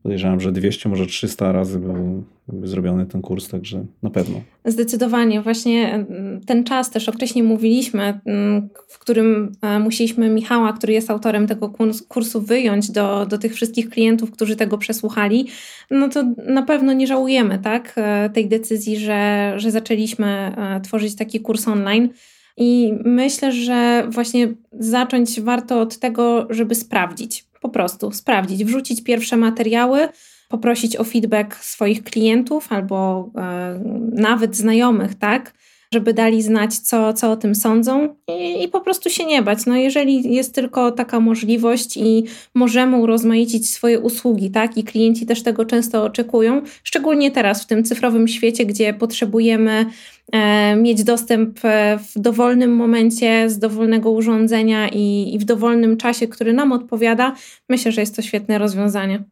podejrzewam, 0.07 0.39
że 0.39 0.51
200, 0.51 0.89
może 0.89 1.05
300 1.05 1.51
razy 1.51 1.79
był, 1.79 2.23
zrobiony 2.63 3.05
ten 3.05 3.21
kurs, 3.21 3.47
także 3.47 3.85
na 4.03 4.09
pewno. 4.09 4.41
Zdecydowanie. 4.65 5.41
Właśnie 5.41 5.93
mm, 5.93 6.41
ten 6.45 6.63
czas 6.63 6.91
też 6.91 7.09
określnie 7.09 7.43
mówiliśmy, 7.43 8.19
mm, 8.25 8.69
w 8.87 8.99
którym 8.99 9.51
e, 9.61 9.79
musieliśmy 9.79 10.29
Michała, 10.29 10.73
który 10.73 10.93
jest 10.93 11.11
autorem 11.11 11.47
tego 11.47 11.73
kursu, 12.07 12.41
wyjąć 12.41 12.91
do, 12.91 13.25
do 13.25 13.37
tych 13.37 13.53
wszystkich 13.53 13.89
klientów, 13.89 14.31
którzy 14.31 14.55
tego 14.55 14.77
przesłuchali, 14.77 15.47
no 15.91 16.09
to 16.09 16.23
na 16.47 16.61
pewno 16.61 16.93
nie 16.93 17.07
żałujemy 17.07 17.59
tak, 17.59 17.93
e, 17.97 18.29
tej 18.29 18.47
decyzji, 18.47 18.97
że, 18.97 19.53
że 19.55 19.71
zaczęliśmy 19.71 20.27
e, 20.27 20.81
tworzyć 20.81 21.15
taki 21.15 21.39
kurs 21.39 21.67
online. 21.67 22.09
I 22.57 22.93
myślę, 23.05 23.51
że 23.51 24.07
właśnie 24.09 24.53
zacząć 24.71 25.41
warto 25.41 25.81
od 25.81 25.99
tego, 25.99 26.47
żeby 26.49 26.75
sprawdzić, 26.75 27.45
po 27.61 27.69
prostu 27.69 28.11
sprawdzić, 28.11 28.65
wrzucić 28.65 29.03
pierwsze 29.03 29.37
materiały, 29.37 30.09
poprosić 30.49 30.97
o 30.97 31.03
feedback 31.03 31.55
swoich 31.55 32.03
klientów 32.03 32.71
albo 32.71 33.29
e, 33.35 33.79
nawet 34.11 34.55
znajomych, 34.55 35.15
tak? 35.15 35.53
Żeby 35.93 36.13
dali 36.13 36.41
znać, 36.41 36.77
co, 36.77 37.13
co 37.13 37.31
o 37.31 37.37
tym 37.37 37.55
sądzą 37.55 38.15
i, 38.27 38.63
i, 38.63 38.67
po 38.67 38.81
prostu 38.81 39.09
się 39.09 39.25
nie 39.25 39.41
bać. 39.41 39.65
No 39.65 39.75
jeżeli 39.75 40.35
jest 40.35 40.55
tylko 40.55 40.91
taka 40.91 41.19
możliwość 41.19 41.97
i 41.97 42.23
możemy 42.53 42.97
urozmaicić 42.97 43.69
swoje 43.69 43.99
usługi, 43.99 44.51
tak, 44.51 44.77
i 44.77 44.83
klienci 44.83 45.25
też 45.25 45.43
tego 45.43 45.65
często 45.65 46.03
oczekują, 46.03 46.61
szczególnie 46.83 47.31
teraz 47.31 47.63
w 47.63 47.65
tym 47.65 47.83
cyfrowym 47.83 48.27
świecie, 48.27 48.65
gdzie 48.65 48.93
potrzebujemy 48.93 49.85
e, 50.31 50.75
mieć 50.75 51.03
dostęp 51.03 51.59
e, 51.63 51.99
w 52.15 52.19
dowolnym 52.19 52.75
momencie 52.75 53.49
z 53.49 53.59
dowolnego 53.59 54.11
urządzenia 54.11 54.89
i, 54.89 55.35
i 55.35 55.39
w 55.39 55.45
dowolnym 55.45 55.97
czasie, 55.97 56.27
który 56.27 56.53
nam 56.53 56.71
odpowiada, 56.71 57.35
myślę, 57.69 57.91
że 57.91 58.01
jest 58.01 58.15
to 58.15 58.21
świetne 58.21 58.57
rozwiązanie. 58.57 59.23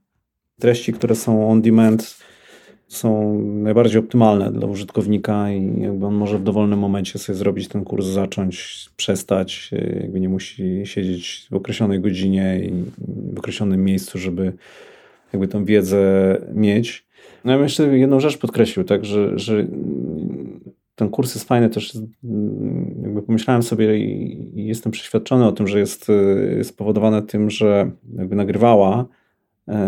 Treści, 0.59 0.93
które 0.93 1.15
są 1.15 1.49
on 1.49 1.61
demand, 1.61 2.17
są 2.87 3.39
najbardziej 3.41 3.99
optymalne 3.99 4.51
dla 4.51 4.67
użytkownika 4.67 5.51
i 5.51 5.81
jakby 5.81 6.05
on 6.05 6.13
może 6.13 6.37
w 6.37 6.43
dowolnym 6.43 6.79
momencie 6.79 7.19
sobie 7.19 7.37
zrobić 7.37 7.67
ten 7.67 7.83
kurs, 7.83 8.05
zacząć, 8.05 8.85
przestać, 8.97 9.71
jakby 10.01 10.19
nie 10.19 10.29
musi 10.29 10.81
siedzieć 10.85 11.47
w 11.51 11.55
określonej 11.55 11.99
godzinie 11.99 12.59
i 12.63 12.71
w 13.33 13.39
określonym 13.39 13.83
miejscu, 13.83 14.19
żeby 14.19 14.53
jakby 15.33 15.47
tą 15.47 15.65
wiedzę 15.65 16.01
mieć. 16.53 17.05
No 17.45 17.51
ja 17.51 17.63
jeszcze 17.63 17.97
jedną 17.97 18.19
rzecz 18.19 18.37
podkreślił, 18.37 18.85
tak, 18.85 19.05
że, 19.05 19.39
że 19.39 19.67
ten 20.95 21.09
kurs 21.09 21.35
jest 21.35 21.47
fajny 21.47 21.69
też, 21.69 21.97
jakby 23.01 23.21
pomyślałem 23.21 23.63
sobie 23.63 23.97
i 23.99 24.67
jestem 24.67 24.91
przeświadczony 24.91 25.47
o 25.47 25.51
tym, 25.51 25.67
że 25.67 25.79
jest 25.79 26.07
spowodowany 26.63 27.21
tym, 27.21 27.49
że 27.49 27.91
jakby 28.17 28.35
nagrywała 28.35 29.05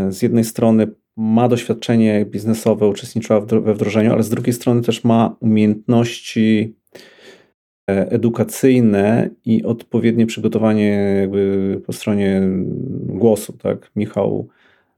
z 0.10 0.22
jednej 0.22 0.44
strony 0.44 0.88
ma 1.18 1.48
doświadczenie 1.48 2.26
biznesowe, 2.26 2.88
uczestniczyła 2.88 3.40
we 3.42 3.74
wdrożeniu, 3.74 4.14
ale 4.14 4.24
z 4.24 4.30
drugiej 4.30 4.54
strony 4.54 4.82
też 4.82 5.04
ma 5.04 5.36
umiejętności 5.40 6.76
edukacyjne 7.88 9.30
i 9.46 9.64
odpowiednie 9.64 10.26
przygotowanie 10.26 10.90
jakby 11.22 11.82
po 11.86 11.94
stronie 11.94 12.42
głosu. 13.06 13.54
Tak? 13.54 13.92
Michał 13.96 14.48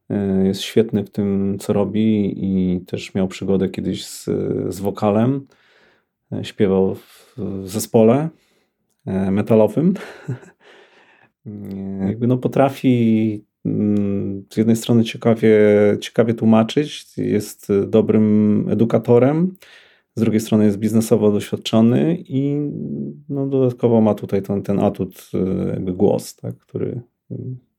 e, 0.10 0.48
jest 0.48 0.62
świetny 0.62 1.04
w 1.04 1.10
tym, 1.10 1.58
co 1.60 1.74
robi 1.74 2.34
i 2.38 2.82
też 2.82 3.14
miał 3.14 3.28
przygodę 3.28 3.70
kiedyś 3.70 4.06
z, 4.06 4.26
z 4.74 4.80
wokalem. 4.80 5.48
E, 6.32 6.44
śpiewał 6.44 6.96
w 6.96 7.36
zespole 7.64 8.30
e, 9.06 9.32
metalowym. 9.32 9.94
Jakby 12.08 12.28
no 12.28 12.38
potrafi 12.38 13.44
z 14.54 14.58
jednej 14.58 14.76
strony 14.76 15.04
ciekawie, 15.04 15.60
ciekawie 16.02 16.34
tłumaczyć, 16.34 17.18
jest 17.18 17.68
dobrym 17.88 18.66
edukatorem, 18.70 19.56
z 20.16 20.22
drugiej 20.22 20.40
strony 20.40 20.66
jest 20.66 20.78
biznesowo 20.78 21.32
doświadczony 21.32 22.18
i 22.28 22.56
no, 23.30 23.48
dodatkowo 23.48 24.02
ma 24.02 24.14
tutaj 24.14 24.42
ten, 24.42 24.62
ten 24.62 24.80
atut, 24.80 25.32
e, 25.34 25.70
jakby 25.70 25.94
głos, 25.94 26.36
tak, 26.36 26.58
który 26.58 27.02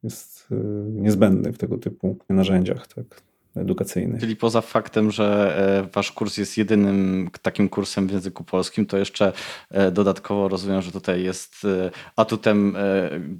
jest 0.02 0.48
e, 0.52 0.54
niezbędny 0.90 1.52
w 1.52 1.58
tego 1.58 1.78
typu 1.78 2.16
narzędziach. 2.28 2.86
Tak 2.86 3.29
edukacyjny. 3.60 4.20
Czyli 4.20 4.36
poza 4.36 4.60
faktem, 4.60 5.10
że 5.10 5.56
e, 5.86 5.92
wasz 5.92 6.12
kurs 6.12 6.36
jest 6.36 6.58
jedynym 6.58 7.30
takim 7.42 7.68
kursem 7.68 8.06
w 8.06 8.12
języku 8.12 8.44
polskim, 8.44 8.86
to 8.86 8.98
jeszcze 8.98 9.32
e, 9.70 9.90
dodatkowo 9.90 10.48
rozumiem, 10.48 10.82
że 10.82 10.92
tutaj 10.92 11.22
jest 11.22 11.64
e, 11.64 11.90
atutem 12.16 12.76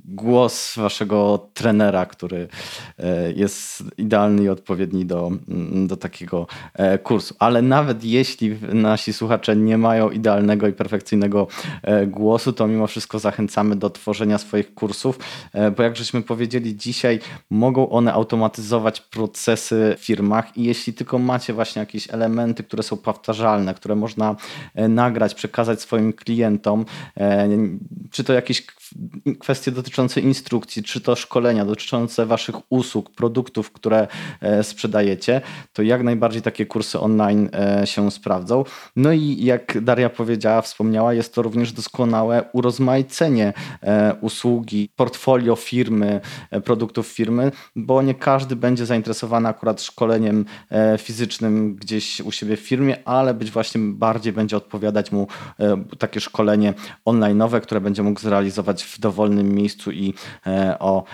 głos 0.04 0.76
waszego 0.76 1.48
trenera, 1.54 2.06
który 2.06 2.48
jest 3.36 3.84
idealny 3.98 4.42
i 4.42 4.48
odpowiedni 4.48 5.06
do, 5.06 5.30
mm, 5.48 5.86
do 5.86 5.96
takiego 5.96 6.46
kursu. 7.02 7.34
Ale 7.38 7.62
nawet 7.62 8.04
jeśli 8.04 8.56
nasi 8.72 9.12
słuchacze 9.12 9.56
nie 9.56 9.78
mają 9.78 10.10
idealnego 10.10 10.68
i 10.68 10.72
perfekcyjnego 10.72 11.46
głosu, 12.06 12.52
to 12.52 12.66
mimo 12.66 12.86
wszystko 12.86 13.18
zachęcamy 13.18 13.76
do 13.76 13.90
tworzenia 13.90 14.38
swoich 14.38 14.74
kursów, 14.74 15.18
bo 15.76 15.82
jak 15.82 15.96
żeśmy 15.96 16.22
powiedzieli 16.22 16.76
dzisiaj, 16.76 17.20
mogą 17.50 17.88
one 17.88 18.12
automatyzować 18.12 19.00
procesy 19.00 19.96
firmach 20.10 20.56
i 20.56 20.64
jeśli 20.64 20.92
tylko 20.92 21.18
macie 21.18 21.52
właśnie 21.52 21.80
jakieś 21.80 22.10
elementy, 22.10 22.62
które 22.62 22.82
są 22.82 22.96
powtarzalne, 22.96 23.74
które 23.74 23.94
można 23.96 24.36
e, 24.74 24.88
nagrać, 24.88 25.34
przekazać 25.34 25.80
swoim 25.80 26.12
klientom, 26.12 26.84
e, 27.16 27.48
czy 28.10 28.24
to 28.24 28.32
jakieś 28.32 28.66
kwestie 29.38 29.72
dotyczące 29.72 30.20
instrukcji, 30.20 30.82
czy 30.82 31.00
to 31.00 31.16
szkolenia 31.16 31.64
dotyczące 31.64 32.26
waszych 32.26 32.54
usług, 32.72 33.10
produktów, 33.10 33.72
które 33.72 34.08
e, 34.40 34.64
sprzedajecie, 34.64 35.40
to 35.72 35.82
jak 35.82 36.02
najbardziej 36.02 36.42
takie 36.42 36.66
kursy 36.66 37.00
online 37.00 37.50
się 37.84 38.10
sprawdzą. 38.10 38.64
No 38.96 39.12
i 39.12 39.44
jak 39.44 39.80
Daria 39.80 40.10
powiedziała, 40.10 40.62
wspomniała, 40.62 41.14
jest 41.14 41.34
to 41.34 41.42
również 41.42 41.72
doskonałe 41.72 42.44
urozmaicenie 42.52 43.52
usługi, 44.20 44.90
portfolio 44.96 45.56
firmy, 45.56 46.20
produktów 46.64 47.06
firmy, 47.06 47.52
bo 47.76 48.02
nie 48.02 48.14
każdy 48.14 48.56
będzie 48.56 48.86
zainteresowany 48.86 49.48
akurat 49.48 49.82
szkoleniem 49.82 50.44
e, 50.70 50.98
fizycznym 50.98 51.74
gdzieś 51.74 52.20
u 52.20 52.32
siebie 52.32 52.56
w 52.56 52.60
firmie, 52.60 53.08
ale 53.08 53.34
być 53.34 53.50
właśnie 53.50 53.80
bardziej 53.80 54.32
będzie 54.32 54.56
odpowiadać 54.56 55.12
mu 55.12 55.26
e, 55.60 55.84
takie 55.98 56.20
szkolenie 56.20 56.74
online'owe, 57.06 57.60
które 57.60 57.80
będzie 57.80 58.02
mógł 58.02 58.20
zrealizować 58.20 58.79
w 58.82 59.00
dowolnym 59.00 59.54
miejscu 59.54 59.90
i 59.90 60.14
e, 60.46 60.78
o 60.78 61.04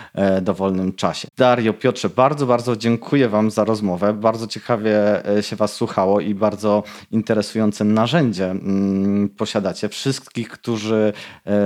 dowolnym 0.41 0.93
czasie. 0.93 1.27
Dario, 1.37 1.73
Piotrze, 1.73 2.09
bardzo, 2.09 2.45
bardzo 2.45 2.75
dziękuję 2.75 3.29
Wam 3.29 3.51
za 3.51 3.63
rozmowę. 3.63 4.13
Bardzo 4.13 4.47
ciekawie 4.47 4.97
się 5.41 5.55
Was 5.55 5.73
słuchało 5.73 6.19
i 6.19 6.35
bardzo 6.35 6.83
interesujące 7.11 7.83
narzędzie 7.83 8.51
mm, 8.51 9.29
posiadacie. 9.29 9.89
Wszystkich, 9.89 10.49
którzy 10.49 11.13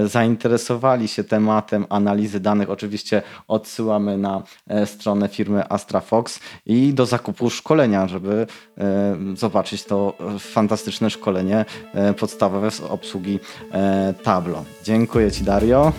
zainteresowali 0.05 1.07
się 1.07 1.23
tematem 1.23 1.85
analizy 1.89 2.39
danych, 2.39 2.69
oczywiście 2.69 3.21
odsyłamy 3.47 4.17
na 4.17 4.43
stronę 4.85 5.27
firmy 5.27 5.69
AstraFox 5.69 6.39
i 6.65 6.93
do 6.93 7.05
zakupu 7.05 7.49
szkolenia, 7.49 8.07
żeby 8.07 8.47
e, 8.77 9.15
zobaczyć 9.35 9.83
to 9.83 10.13
fantastyczne 10.39 11.09
szkolenie 11.09 11.65
e, 11.93 12.13
podstawowe 12.13 12.71
z 12.71 12.81
obsługi 12.81 13.39
e, 13.71 14.13
Tablo. 14.23 14.65
Dziękuję 14.83 15.31
Ci 15.31 15.43
Dario. 15.43 15.90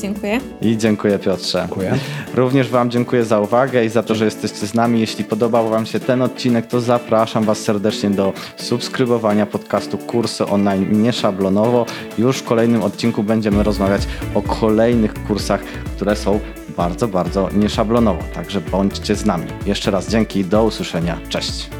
Dziękuję. 0.00 0.40
I 0.62 0.76
dziękuję 0.76 1.18
Piotrze. 1.18 1.58
Dziękuję. 1.58 1.98
Również 2.34 2.68
Wam 2.68 2.90
dziękuję 2.90 3.24
za 3.24 3.40
uwagę 3.40 3.84
i 3.84 3.88
za 3.88 4.02
to, 4.02 4.14
że 4.14 4.24
jesteście 4.24 4.66
z 4.66 4.74
nami. 4.74 5.00
Jeśli 5.00 5.24
podobał 5.24 5.68
Wam 5.68 5.86
się 5.86 6.00
ten 6.00 6.22
odcinek, 6.22 6.66
to 6.66 6.80
zapraszam 6.80 7.44
Was 7.44 7.58
serdecznie 7.58 8.10
do 8.10 8.32
subskrybowania 8.56 9.46
podcastu 9.46 9.98
Kursy 9.98 10.46
Online 10.46 11.02
Nieszablonowo. 11.02 11.86
Już 12.18 12.38
w 12.38 12.44
kolejnym 12.44 12.82
odcinku 12.82 13.22
będziemy 13.22 13.62
rozmawiać 13.62 14.02
o 14.34 14.42
kolejnych 14.42 15.14
kursach, 15.14 15.60
które 15.96 16.16
są 16.16 16.40
bardzo, 16.76 17.08
bardzo 17.08 17.48
nieszablonowo. 17.56 18.22
Także 18.34 18.60
bądźcie 18.60 19.14
z 19.14 19.24
nami. 19.24 19.46
Jeszcze 19.66 19.90
raz 19.90 20.08
dzięki, 20.08 20.44
do 20.44 20.64
usłyszenia. 20.64 21.18
Cześć. 21.28 21.79